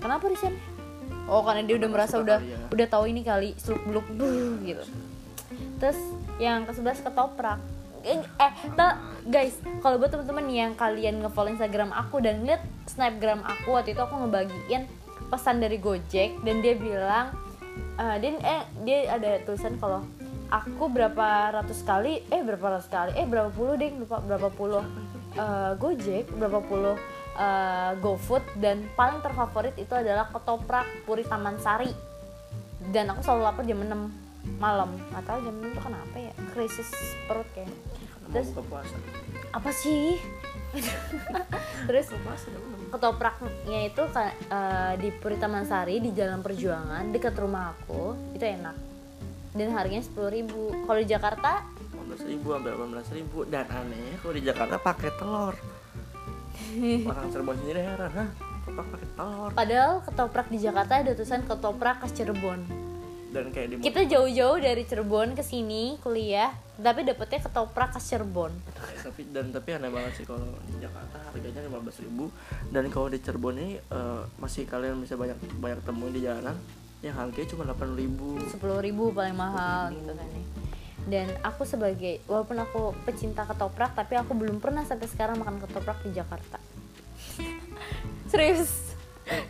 Kenapa 0.00 0.24
resign? 0.28 0.56
Oh 1.28 1.40
karena 1.44 1.64
dia 1.64 1.76
udah 1.80 1.90
merasa 1.92 2.20
udah 2.20 2.36
kali 2.40 2.52
ya. 2.52 2.60
udah 2.68 2.86
tahu 2.88 3.04
ini 3.08 3.20
kali 3.24 3.50
seluk 3.56 3.84
beluk 3.88 4.06
gitu. 4.64 4.84
Terus 5.80 5.98
yang 6.40 6.64
ke 6.64 6.72
sebelas 6.72 7.00
ketoprak 7.00 7.60
eh, 8.04 8.52
guys 9.24 9.56
kalau 9.80 9.96
buat 9.96 10.12
teman-teman 10.12 10.46
yang 10.52 10.72
kalian 10.76 11.24
ngefollow 11.24 11.52
instagram 11.52 11.90
aku 11.96 12.20
dan 12.20 12.44
lihat 12.44 12.60
snapgram 12.84 13.40
aku 13.40 13.72
waktu 13.72 13.96
itu 13.96 14.02
aku 14.04 14.28
ngebagiin 14.28 14.84
pesan 15.32 15.64
dari 15.64 15.80
gojek 15.80 16.36
dan 16.44 16.60
dia 16.60 16.76
bilang 16.76 17.32
eh, 17.96 18.16
dia 18.20 18.30
eh 18.44 18.62
dia 18.84 18.98
ada 19.16 19.40
tulisan 19.42 19.80
kalau 19.80 20.04
aku 20.52 20.92
berapa 20.92 21.56
ratus 21.56 21.80
kali 21.82 22.20
eh 22.28 22.40
berapa 22.44 22.76
ratus 22.78 22.92
kali 22.92 23.16
eh 23.16 23.24
berapa 23.24 23.48
puluh 23.50 23.80
deh 23.80 23.90
lupa 23.96 24.20
berapa 24.20 24.52
puluh 24.52 24.84
eh, 25.34 25.72
gojek 25.80 26.28
berapa 26.36 26.60
puluh 26.60 27.00
eh, 27.40 27.90
GoFood 27.98 28.44
dan 28.60 28.84
paling 28.92 29.24
terfavorit 29.24 29.74
itu 29.80 29.96
adalah 29.96 30.28
ketoprak 30.30 30.86
Puri 31.08 31.24
Taman 31.24 31.58
Sari. 31.58 31.90
Dan 32.84 33.08
aku 33.08 33.24
selalu 33.24 33.42
lapar 33.48 33.64
jam 33.64 33.80
6 33.80 34.23
malam. 34.58 34.94
Nggak 35.12 35.24
tahu 35.26 35.38
jam 35.44 35.54
6 35.60 35.76
tuh 35.76 35.82
kenapa 35.82 36.16
ya? 36.16 36.32
Krisis 36.52 36.90
perut 37.26 37.48
kayak 37.54 37.70
Terus- 38.32 38.54
apa 39.54 39.70
sih? 39.70 40.18
Terus 41.86 42.06
ya 42.10 42.18
ketopraknya 42.94 43.80
itu 43.90 44.02
eh, 44.18 44.92
di 44.98 45.08
Puri 45.14 45.38
Taman 45.38 45.66
Sari 45.66 45.98
di 45.98 46.10
Jalan 46.14 46.42
Perjuangan 46.42 47.10
dekat 47.10 47.34
rumah 47.38 47.74
aku 47.74 48.14
itu 48.34 48.42
enak. 48.42 48.74
Dan 49.54 49.70
harganya 49.70 50.02
sepuluh 50.02 50.34
ribu. 50.34 50.74
Kalau 50.82 50.98
di 50.98 51.06
Jakarta? 51.06 51.62
15 51.94 52.26
ribu 52.26 52.54
sampai 52.54 52.70
18 52.74 53.18
ribu. 53.18 53.38
Dan 53.46 53.66
aneh 53.70 54.18
kalau 54.18 54.34
di 54.34 54.42
Jakarta 54.42 54.76
pakai 54.82 55.10
telur. 55.14 55.54
Orang 57.10 57.26
Cirebon 57.30 57.56
sendiri 57.62 57.80
heran 57.82 58.10
hah 58.14 58.28
ketoprak 58.66 58.86
pakai 58.90 59.08
telur? 59.14 59.50
Padahal 59.54 59.92
ketoprak 60.02 60.46
di 60.50 60.58
Jakarta 60.58 60.92
ada 61.02 61.12
tulisan 61.14 61.42
ketoprak 61.46 61.96
khas 62.02 62.12
Cirebon 62.14 62.83
dan 63.34 63.50
kayak 63.50 63.66
di 63.66 63.74
kita 63.82 64.06
jauh-jauh 64.06 64.62
dari 64.62 64.86
Cirebon 64.86 65.34
ke 65.34 65.42
sini 65.42 65.98
kuliah 65.98 66.54
tapi 66.78 67.02
dapetnya 67.02 67.42
ketoprak 67.42 67.94
khas 67.94 68.06
Cirebon. 68.06 68.54
Eh, 68.54 68.98
tapi 69.02 69.26
dan 69.34 69.50
tapi 69.50 69.74
aneh 69.74 69.90
banget 69.90 70.22
sih 70.22 70.24
kalau 70.26 70.42
di 70.66 70.78
Jakarta 70.78 71.18
harganya 71.30 71.62
15 71.66 72.02
ribu. 72.06 72.30
Dan 72.70 72.90
kalau 72.94 73.10
di 73.10 73.18
Cirebon 73.18 73.54
ini 73.58 73.78
eh, 73.78 74.22
masih 74.38 74.66
kalian 74.70 75.02
bisa 75.02 75.18
banyak 75.18 75.38
banyak 75.58 75.82
temuin 75.82 76.14
di 76.14 76.22
jalanan 76.22 76.54
yang 77.02 77.14
harganya 77.18 77.48
cuma 77.50 77.62
8 77.66 77.98
ribu. 77.98 78.38
sepuluh 78.48 78.78
ribu 78.80 79.10
paling 79.10 79.34
mahal 79.34 79.90
gitu 79.90 80.14
kan 80.14 80.28
ya. 80.30 80.44
Dan 81.04 81.26
aku 81.44 81.62
sebagai 81.68 82.22
walaupun 82.30 82.56
aku 82.58 82.96
pecinta 83.04 83.44
ketoprak 83.44 83.92
tapi 83.92 84.16
aku 84.16 84.32
belum 84.32 84.62
pernah 84.62 84.86
sampai 84.86 85.10
sekarang 85.10 85.42
makan 85.42 85.58
ketoprak 85.62 86.00
di 86.06 86.10
Jakarta. 86.14 86.58
Serius. 88.30 88.94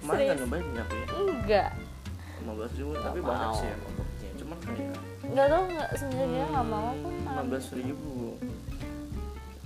Nyobain 0.04 0.66
nggak 0.72 0.86
aku 0.86 0.94
ya? 0.94 1.06
Enggak 1.14 1.70
15 2.44 2.76
ribu 2.76 2.92
tapi 2.94 3.18
Nggak 3.18 3.26
banyak 3.26 3.48
mau. 3.48 3.56
sih 3.56 3.68
ya 3.68 3.76
cuman 4.34 4.56
kayak 4.60 4.96
enggak 5.24 5.46
tau 5.46 5.62
enggak 5.64 5.88
sebenarnya 5.94 6.44
nggak 6.46 6.66
mau 6.68 6.88
Hmm, 6.94 7.48
15 7.48 7.66
ribu. 7.74 8.14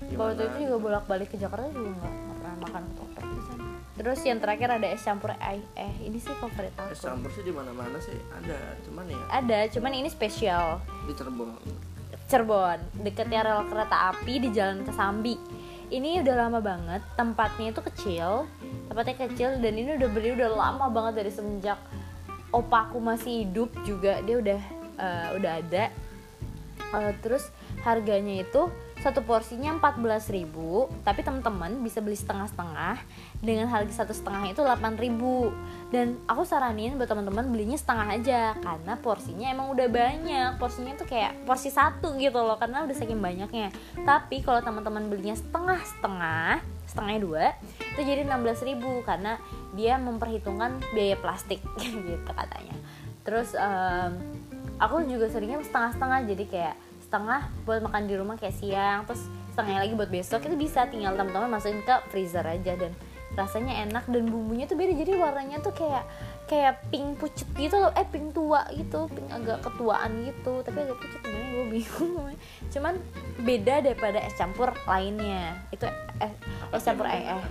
Kalau 0.08 0.24
waktu 0.24 0.42
itu 0.42 0.58
juga 0.64 0.76
bolak 0.78 1.04
balik 1.04 1.28
ke 1.28 1.36
Jakarta 1.36 1.68
juga 1.68 1.90
nggak 1.90 2.12
nggak 2.14 2.36
pernah 2.38 2.56
makan 2.60 2.82
ketoprak 2.86 3.24
di 3.24 3.40
sana. 3.44 3.64
Terus 3.94 4.20
yang 4.22 4.38
terakhir 4.38 4.68
ada 4.70 4.86
es 4.86 5.02
campur 5.02 5.30
eh 5.32 5.58
eh 5.74 5.94
ini 6.00 6.16
sih 6.16 6.32
favorit 6.34 6.70
es 6.72 6.78
aku 6.78 6.94
campur 7.04 7.30
sih 7.30 7.42
di 7.42 7.50
mana 7.50 7.70
mana 7.70 7.98
sih 7.98 8.14
ada 8.30 8.56
cuman 8.82 9.04
ya. 9.06 9.20
Ada 9.32 9.58
cuman 9.70 9.92
ini 9.92 10.08
spesial. 10.08 10.78
Di 11.04 11.12
Cirebon. 11.12 11.50
Cirebon 12.24 12.78
deketnya 13.00 13.40
rel 13.42 13.62
kereta 13.66 13.96
api 14.10 14.34
di 14.38 14.48
Jalan 14.48 14.82
Kesambi. 14.82 15.34
Ini 15.88 16.20
udah 16.20 16.34
lama 16.38 16.60
banget 16.60 17.00
tempatnya 17.14 17.72
itu 17.72 17.80
kecil 17.82 18.44
tempatnya 18.86 19.16
kecil 19.22 19.56
dan 19.56 19.72
ini 19.72 19.94
udah 19.94 20.08
berdiri 20.08 20.36
udah 20.36 20.50
lama 20.50 20.88
banget 20.88 21.20
dari 21.20 21.30
semenjak 21.30 21.80
opaku 22.54 22.98
masih 22.98 23.44
hidup 23.46 23.72
juga 23.84 24.20
dia 24.24 24.36
udah 24.40 24.60
eh, 24.98 25.28
udah 25.38 25.52
ada. 25.60 25.84
Eh, 26.88 27.12
terus 27.20 27.52
harganya 27.84 28.40
itu 28.40 28.72
satu 28.98 29.22
porsinya 29.22 29.70
14.000 29.78 30.50
tapi 31.06 31.22
teman-teman 31.22 31.78
bisa 31.86 32.02
beli 32.02 32.18
setengah-setengah 32.18 32.98
dengan 33.38 33.70
harga 33.70 34.02
satu 34.02 34.10
setengah 34.10 34.50
itu 34.50 34.60
8.000 34.66 35.94
dan 35.94 36.18
aku 36.26 36.42
saranin 36.42 36.98
buat 36.98 37.06
teman-teman 37.06 37.46
belinya 37.46 37.78
setengah 37.78 38.18
aja 38.18 38.40
karena 38.58 38.98
porsinya 38.98 39.46
emang 39.54 39.70
udah 39.70 39.86
banyak. 39.86 40.50
Porsinya 40.58 40.98
tuh 40.98 41.06
kayak 41.06 41.46
porsi 41.46 41.70
satu 41.70 42.18
gitu 42.18 42.42
loh 42.42 42.58
karena 42.58 42.82
udah 42.82 42.96
saking 42.96 43.22
banyaknya. 43.22 43.70
Tapi 44.02 44.42
kalau 44.42 44.58
teman-teman 44.64 45.06
belinya 45.06 45.38
setengah-setengah 45.38 46.77
setengahnya 46.88 47.20
dua 47.20 47.44
itu 47.94 48.00
jadi 48.00 48.24
16.000 48.24 48.80
karena 49.04 49.36
dia 49.76 50.00
memperhitungkan 50.00 50.80
biaya 50.96 51.20
plastik 51.20 51.60
gitu 51.84 52.30
katanya. 52.32 52.74
Terus 53.22 53.52
em, 53.52 54.12
aku 54.80 55.04
juga 55.04 55.28
seringnya 55.28 55.60
setengah-setengah 55.60 56.18
jadi 56.32 56.44
kayak 56.48 56.74
setengah 57.08 57.48
buat 57.64 57.80
makan 57.84 58.04
di 58.04 58.14
rumah 58.16 58.36
kayak 58.36 58.56
siang 58.56 59.08
terus 59.08 59.24
setengahnya 59.52 59.80
lagi 59.88 59.94
buat 59.96 60.12
besok 60.12 60.44
itu 60.44 60.56
bisa 60.60 60.84
tinggal 60.92 61.16
teman-teman 61.16 61.48
masukin 61.48 61.80
ke 61.82 61.94
freezer 62.12 62.44
aja 62.44 62.76
dan 62.76 62.92
rasanya 63.32 63.86
enak 63.88 64.04
dan 64.10 64.28
bumbunya 64.28 64.68
tuh 64.68 64.76
beda 64.76 64.92
jadi 64.92 65.16
warnanya 65.16 65.58
tuh 65.64 65.72
kayak 65.72 66.04
kayak 66.48 66.88
pink 66.88 67.20
pucet 67.20 67.48
gitu 67.54 67.76
loh. 67.76 67.92
Eh 67.94 68.08
pink 68.08 68.32
tua 68.32 68.64
gitu 68.72 69.06
pink 69.12 69.28
agak 69.28 69.60
ketuaan 69.62 70.24
gitu. 70.24 70.64
Tapi 70.64 70.78
agak 70.88 70.98
pucet 70.98 71.20
sebenarnya 71.22 71.48
gue 71.52 71.66
bingung 71.68 72.32
cuman 72.68 72.94
beda 73.44 73.74
daripada 73.84 74.18
es 74.24 74.34
campur 74.34 74.72
lainnya. 74.88 75.60
Itu 75.70 75.86
es, 76.18 76.32
es 76.72 76.82
campur 76.82 77.06
eh, 77.06 77.22
eh 77.36 77.44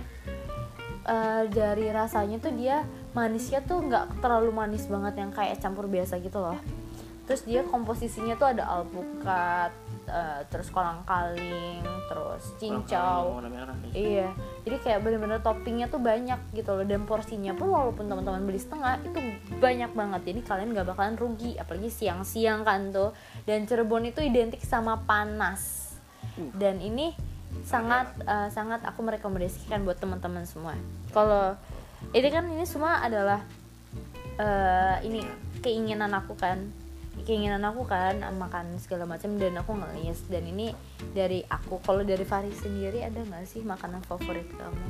Eh, 1.08 1.42
dari 1.48 1.88
rasanya 1.88 2.36
tuh 2.36 2.52
dia 2.52 2.84
manisnya 3.16 3.64
tuh 3.64 3.80
nggak 3.80 4.20
terlalu 4.20 4.52
manis 4.52 4.84
banget 4.84 5.24
yang 5.24 5.32
kayak 5.32 5.56
es 5.56 5.60
campur 5.64 5.88
biasa 5.88 6.20
gitu 6.20 6.36
loh. 6.36 6.60
Terus 7.24 7.48
dia 7.48 7.64
komposisinya 7.64 8.36
tuh 8.36 8.52
ada 8.52 8.68
alpukat 8.68 9.72
eh, 10.08 10.40
terus 10.48 10.72
kolang 10.72 11.04
kaling 11.04 11.84
terus 12.08 12.56
cincau. 12.56 13.38
merah 13.44 13.76
nih 13.84 13.92
Iya, 13.92 14.28
jadi 14.64 14.76
kayak 14.80 15.00
bener-bener 15.04 15.38
toppingnya 15.44 15.92
tuh 15.92 16.00
banyak 16.00 16.40
gitu 16.56 16.72
loh 16.72 16.84
dan 16.88 17.04
porsinya 17.04 17.52
pun 17.52 17.68
walaupun 17.68 18.08
teman-teman 18.08 18.42
beli 18.48 18.58
setengah 18.58 18.98
itu 19.04 19.20
banyak 19.60 19.92
banget. 19.92 20.20
Jadi 20.32 20.40
kalian 20.42 20.72
gak 20.72 20.88
bakalan 20.88 21.14
rugi 21.20 21.54
apalagi 21.60 21.92
siang-siang 21.92 22.64
kan 22.64 22.90
tuh. 22.90 23.12
Dan 23.44 23.68
Cirebon 23.68 24.08
itu 24.08 24.24
identik 24.24 24.64
sama 24.64 25.04
panas. 25.04 25.88
Uh. 26.38 26.50
dan 26.54 26.78
ini 26.78 27.14
sangat 27.66 28.14
eh, 28.22 28.48
sangat 28.52 28.84
aku 28.86 29.02
merekomendasikan 29.02 29.82
buat 29.82 29.98
teman-teman 29.98 30.46
semua. 30.46 30.78
Kalau 31.10 31.58
ini 32.14 32.28
kan 32.30 32.46
ini 32.46 32.64
semua 32.68 33.02
adalah 33.02 33.42
eh, 34.38 34.96
ini 35.02 35.24
keinginan 35.64 36.14
aku 36.14 36.38
kan 36.38 36.70
keinginan 37.24 37.62
aku 37.64 37.86
kan 37.86 38.18
makan 38.36 38.76
segala 38.82 39.06
macam 39.06 39.34
dan 39.38 39.56
aku 39.58 39.74
ngelis. 39.74 40.26
Dan 40.28 40.46
ini 40.50 40.74
dari 41.14 41.42
aku. 41.46 41.80
Kalau 41.82 42.02
dari 42.02 42.22
Faris 42.22 42.58
sendiri 42.60 43.02
ada 43.02 43.22
nggak 43.22 43.46
sih 43.46 43.62
makanan 43.62 44.02
favorit 44.04 44.46
kamu 44.54 44.86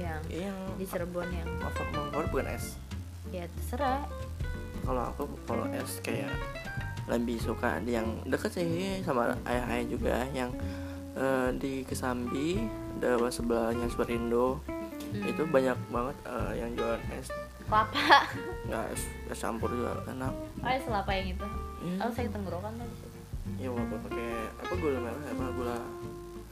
yang 0.00 0.22
yang 0.32 0.56
di 0.80 0.84
Cirebon 0.88 1.28
yang 1.28 1.48
favorit 1.60 1.92
favorit 1.92 2.28
bukan 2.32 2.48
es. 2.52 2.76
Ya 3.30 3.44
terserah. 3.60 4.04
Kalau 4.82 5.02
aku 5.14 5.24
kalau 5.46 5.66
es 5.72 6.02
kayak 6.02 6.32
lebih 7.06 7.38
suka 7.38 7.82
yang 7.84 8.22
deket 8.26 8.50
sih 8.56 9.02
sama 9.02 9.34
ayah-ayah 9.46 9.86
juga 9.86 10.16
yang 10.32 10.50
eh, 11.18 11.50
di 11.58 11.82
Kesambi 11.84 12.62
ada 13.02 13.18
sebelahnya 13.34 13.90
Superindo 13.90 14.62
Hmm. 15.12 15.28
itu 15.28 15.44
banyak 15.44 15.76
banget 15.92 16.16
eh, 16.24 16.52
yang 16.64 16.70
jualan 16.72 17.02
es 17.12 17.28
kelapa. 17.72 18.28
Nggak 18.68 18.84
es, 18.92 19.02
es 19.32 19.40
campur 19.40 19.72
juga 19.72 19.96
enak. 20.04 20.32
Oh 20.60 20.68
ya 20.68 20.80
selapa 20.84 21.10
yang 21.16 21.28
itu? 21.32 21.46
Iya. 21.82 21.96
oh 22.04 22.10
saya 22.12 22.28
tenggorokan 22.28 22.72
tadi? 22.76 22.94
Sih 23.00 23.10
ya 23.58 23.68
walaupun 23.74 23.98
pakai 24.06 24.28
apa 24.62 24.74
gula 24.78 24.98
merah 25.02 25.22
apa 25.26 25.44
gula 25.56 25.76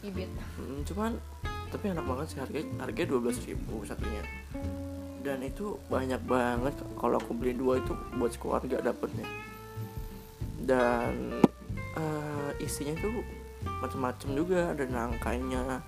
bibit. 0.02 0.30
Hmm, 0.58 0.80
cuman 0.82 1.10
tapi 1.70 1.84
enak 1.94 2.02
banget 2.02 2.26
sih 2.34 2.38
harga 2.42 2.60
harga 2.82 3.02
dua 3.06 3.20
belas 3.22 3.38
ribu 3.46 3.86
satunya 3.86 4.26
dan 5.22 5.38
itu 5.44 5.78
banyak 5.86 6.18
banget 6.26 6.74
kalau 6.98 7.20
aku 7.20 7.30
beli 7.36 7.54
dua 7.54 7.78
itu 7.78 7.92
buat 8.16 8.32
keluarga 8.40 8.80
dapetnya. 8.80 9.28
Dan 10.64 11.44
eh, 11.94 12.50
isinya 12.64 12.96
itu 12.96 13.22
macam-macam 13.84 14.28
juga 14.32 14.60
ada 14.72 14.84
nangkanya 14.88 15.84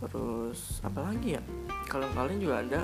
terus 0.00 0.80
apa 0.82 1.12
lagi 1.12 1.36
ya? 1.38 1.42
Kalau 1.86 2.08
kalian 2.16 2.40
juga 2.40 2.56
ada 2.64 2.80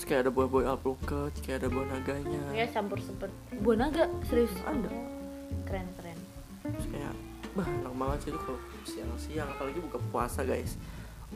terus 0.00 0.16
kayak 0.16 0.24
ada 0.24 0.32
buah-buah 0.32 0.64
alpukat 0.72 1.32
kayak 1.44 1.60
ada 1.60 1.68
buah 1.68 1.84
naganya. 1.92 2.40
Ya 2.56 2.64
campur 2.72 2.96
seperti 3.04 3.36
buah 3.60 3.76
naga 3.84 4.08
serius? 4.24 4.48
Ada. 4.64 4.88
keren 5.68 5.84
keren. 6.00 6.16
Terus 6.64 6.86
kayak 6.88 7.12
bah 7.52 7.68
enak 7.68 7.92
banget 8.00 8.18
sih 8.24 8.30
itu 8.32 8.40
kalau 8.40 8.60
siang-siang. 8.88 9.48
Apalagi 9.52 9.76
buka 9.84 10.00
puasa 10.08 10.40
guys. 10.40 10.80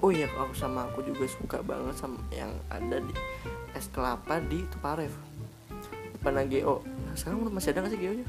Oh 0.01 0.09
iya 0.09 0.33
aku 0.33 0.57
sama 0.57 0.89
aku 0.89 1.05
juga 1.05 1.29
suka 1.29 1.61
banget 1.61 1.93
sama 1.93 2.17
yang 2.33 2.57
ada 2.73 3.05
di 3.05 3.13
es 3.77 3.85
kelapa 3.93 4.41
di 4.41 4.65
Tuparev. 4.73 5.13
Depan 6.17 6.49
GO 6.49 6.81
sekarang 7.21 7.45
masih 7.53 7.77
ada 7.77 7.85
nggak 7.85 7.93
sih 7.93 8.01
GO 8.01 8.13
nya 8.17 8.27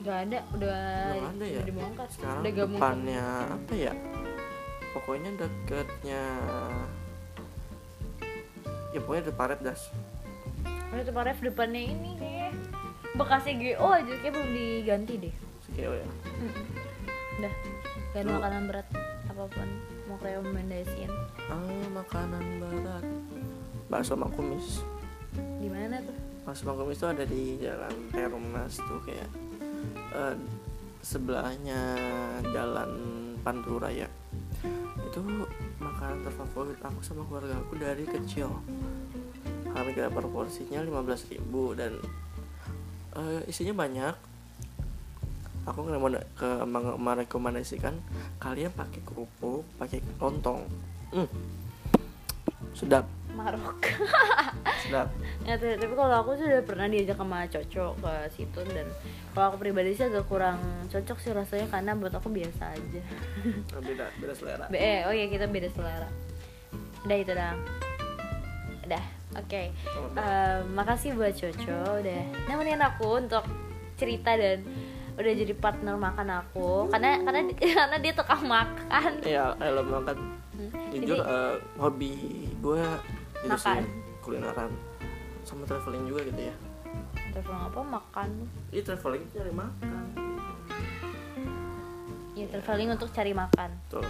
Gak 0.00 0.18
ada, 0.28 0.38
udah, 0.52 0.76
Belum 1.16 1.28
ada 1.32 1.44
ya? 1.44 1.60
udah 1.60 1.68
dibongkar. 1.68 2.06
Sekarang 2.12 2.40
Udah 2.44 2.52
depannya 2.52 3.24
apa 3.56 3.72
ya? 3.72 3.92
Pokoknya 4.92 5.30
deketnya 5.36 6.24
ya 8.90 8.98
pokoknya 9.02 9.30
Tuparev 9.30 9.60
das. 9.62 9.90
Udah 10.90 11.02
tuh 11.06 11.14
Ref 11.14 11.38
depannya 11.38 11.82
ini 11.86 12.18
kayak 12.18 12.50
Bekasnya 13.14 13.54
GO 13.58 13.88
aja 13.90 14.14
kayak 14.22 14.32
belum 14.34 14.50
diganti 14.50 15.14
deh. 15.22 15.34
GO 15.78 15.92
ya. 15.94 16.06
Udah, 17.38 17.52
gak 18.10 18.20
ada 18.22 18.26
Lu- 18.26 18.34
makanan 18.38 18.62
berat 18.66 18.86
apa 19.30 19.44
pun. 19.46 19.68
Mau 20.10 20.18
rekomendasiin 20.18 21.10
ah 21.50 21.86
makanan 21.94 22.42
barat 22.58 23.06
bakso 23.86 24.18
mangkumis 24.18 24.82
di 25.62 25.70
mana 25.70 26.02
tuh? 26.02 26.14
Bakso 26.42 26.66
mangkumis 26.66 26.98
itu 26.98 27.06
ada 27.06 27.22
di 27.22 27.42
jalan 27.62 27.94
Perumnas 28.10 28.74
tuh 28.78 28.98
kayak 29.06 29.30
eh, 30.14 30.34
sebelahnya 31.02 31.78
jalan 32.50 32.90
Pantura 33.46 33.90
ya 33.94 34.10
itu 35.10 35.26
makanan 35.82 36.22
terfavorit 36.22 36.78
aku 36.78 37.02
sama 37.02 37.26
keluarga 37.26 37.58
aku 37.58 37.74
dari 37.74 38.06
kecil. 38.06 38.46
Harga 39.74 40.06
per 40.06 40.24
porsinya 40.30 40.78
15.000 40.86 41.42
dan 41.74 41.98
eh, 43.18 43.42
isinya 43.50 43.74
banyak. 43.74 44.14
Aku 45.66 45.82
ke 46.38 46.50
merekomendasikan 46.96 47.98
kalian 48.38 48.70
pakai 48.70 49.02
kerupuk 49.02 49.66
pakai 49.82 49.98
lontong. 50.22 50.62
Hmm. 51.10 51.26
sedap 52.70 53.02
Marok 53.40 53.80
sedap. 54.78 55.08
Ya, 55.42 55.56
tapi 55.56 55.88
kalau 55.90 56.16
aku 56.18 56.36
sih 56.36 56.44
udah 56.44 56.60
pernah 56.60 56.86
diajak 56.86 57.16
sama 57.16 57.48
Coco 57.48 57.96
ke 57.96 58.12
situ 58.30 58.60
dan 58.68 58.84
kalau 59.30 59.46
aku 59.48 59.56
pribadi 59.58 59.92
sih 59.92 60.04
agak 60.04 60.26
kurang 60.26 60.60
cocok 60.86 61.16
sih 61.16 61.32
rasanya 61.32 61.66
karena 61.66 61.92
buat 61.94 62.12
aku 62.12 62.28
biasa 62.28 62.70
aja. 62.70 63.02
Beda 63.78 64.12
beda 64.14 64.34
selera. 64.34 64.64
Be- 64.68 64.76
eh, 64.78 65.00
oh 65.04 65.14
ya 65.14 65.26
kita 65.26 65.46
beda 65.46 65.68
selera. 65.70 66.08
Udah 67.00 67.16
itu 67.16 67.32
dah 67.32 67.56
udah 68.82 69.04
oke. 69.38 69.62
Eh, 70.12 70.58
makasih 70.68 71.14
buat 71.14 71.32
Coco 71.32 71.78
udah 71.98 72.20
nemenin 72.44 72.78
aku 72.78 73.06
untuk 73.18 73.44
cerita 73.96 74.32
dan 74.32 74.60
udah 75.16 75.32
jadi 75.34 75.54
partner 75.54 75.96
makan 75.96 76.28
aku. 76.36 76.88
Karena 76.88 77.16
karena 77.18 77.40
karena 77.80 77.96
dia 77.96 78.12
tukang 78.12 78.44
makan. 78.44 79.12
Iya, 79.22 79.56
kalau 79.56 79.82
makan. 79.82 80.16
Hmm, 80.50 80.92
jujur 80.92 81.16
jadi- 81.16 81.24
eh, 81.24 81.54
hobi 81.78 82.12
gue 82.60 82.84
itu 83.40 83.48
Makan. 83.48 83.80
sih 83.80 83.88
kulineran 84.20 84.70
sama 85.42 85.64
traveling 85.64 86.04
juga 86.04 86.20
gitu 86.28 86.42
ya. 86.44 86.54
traveling 87.30 87.62
apa 87.64 87.80
makan 87.80 88.28
Ini 88.68 88.82
traveling 88.82 89.24
cari 89.30 89.52
makan. 89.52 90.04
ya 92.32 92.46
traveling 92.48 92.90
untuk 92.90 93.08
cari 93.10 93.32
makan 93.32 93.70
Tuh. 93.88 94.04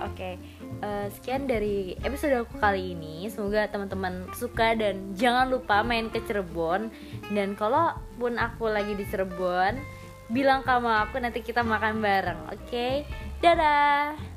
Oke, 0.00 0.40
eh, 0.80 1.06
sekian 1.12 1.44
dari 1.44 1.92
episode 2.00 2.32
aku 2.32 2.56
kali 2.56 2.96
ini. 2.96 3.28
Semoga 3.28 3.68
teman-teman 3.68 4.24
suka 4.32 4.72
dan 4.72 5.12
jangan 5.12 5.52
lupa 5.52 5.84
main 5.84 6.08
ke 6.08 6.24
Cirebon. 6.24 6.88
Dan 7.28 7.52
kalau 7.52 7.92
pun 8.16 8.40
aku 8.40 8.72
lagi 8.72 8.96
di 8.96 9.04
Cirebon, 9.04 9.76
bilang 10.32 10.64
sama 10.64 11.04
aku 11.04 11.20
nanti 11.20 11.44
kita 11.44 11.60
makan 11.60 12.00
bareng. 12.00 12.40
Oke, 12.48 13.04
dadah. 13.44 14.31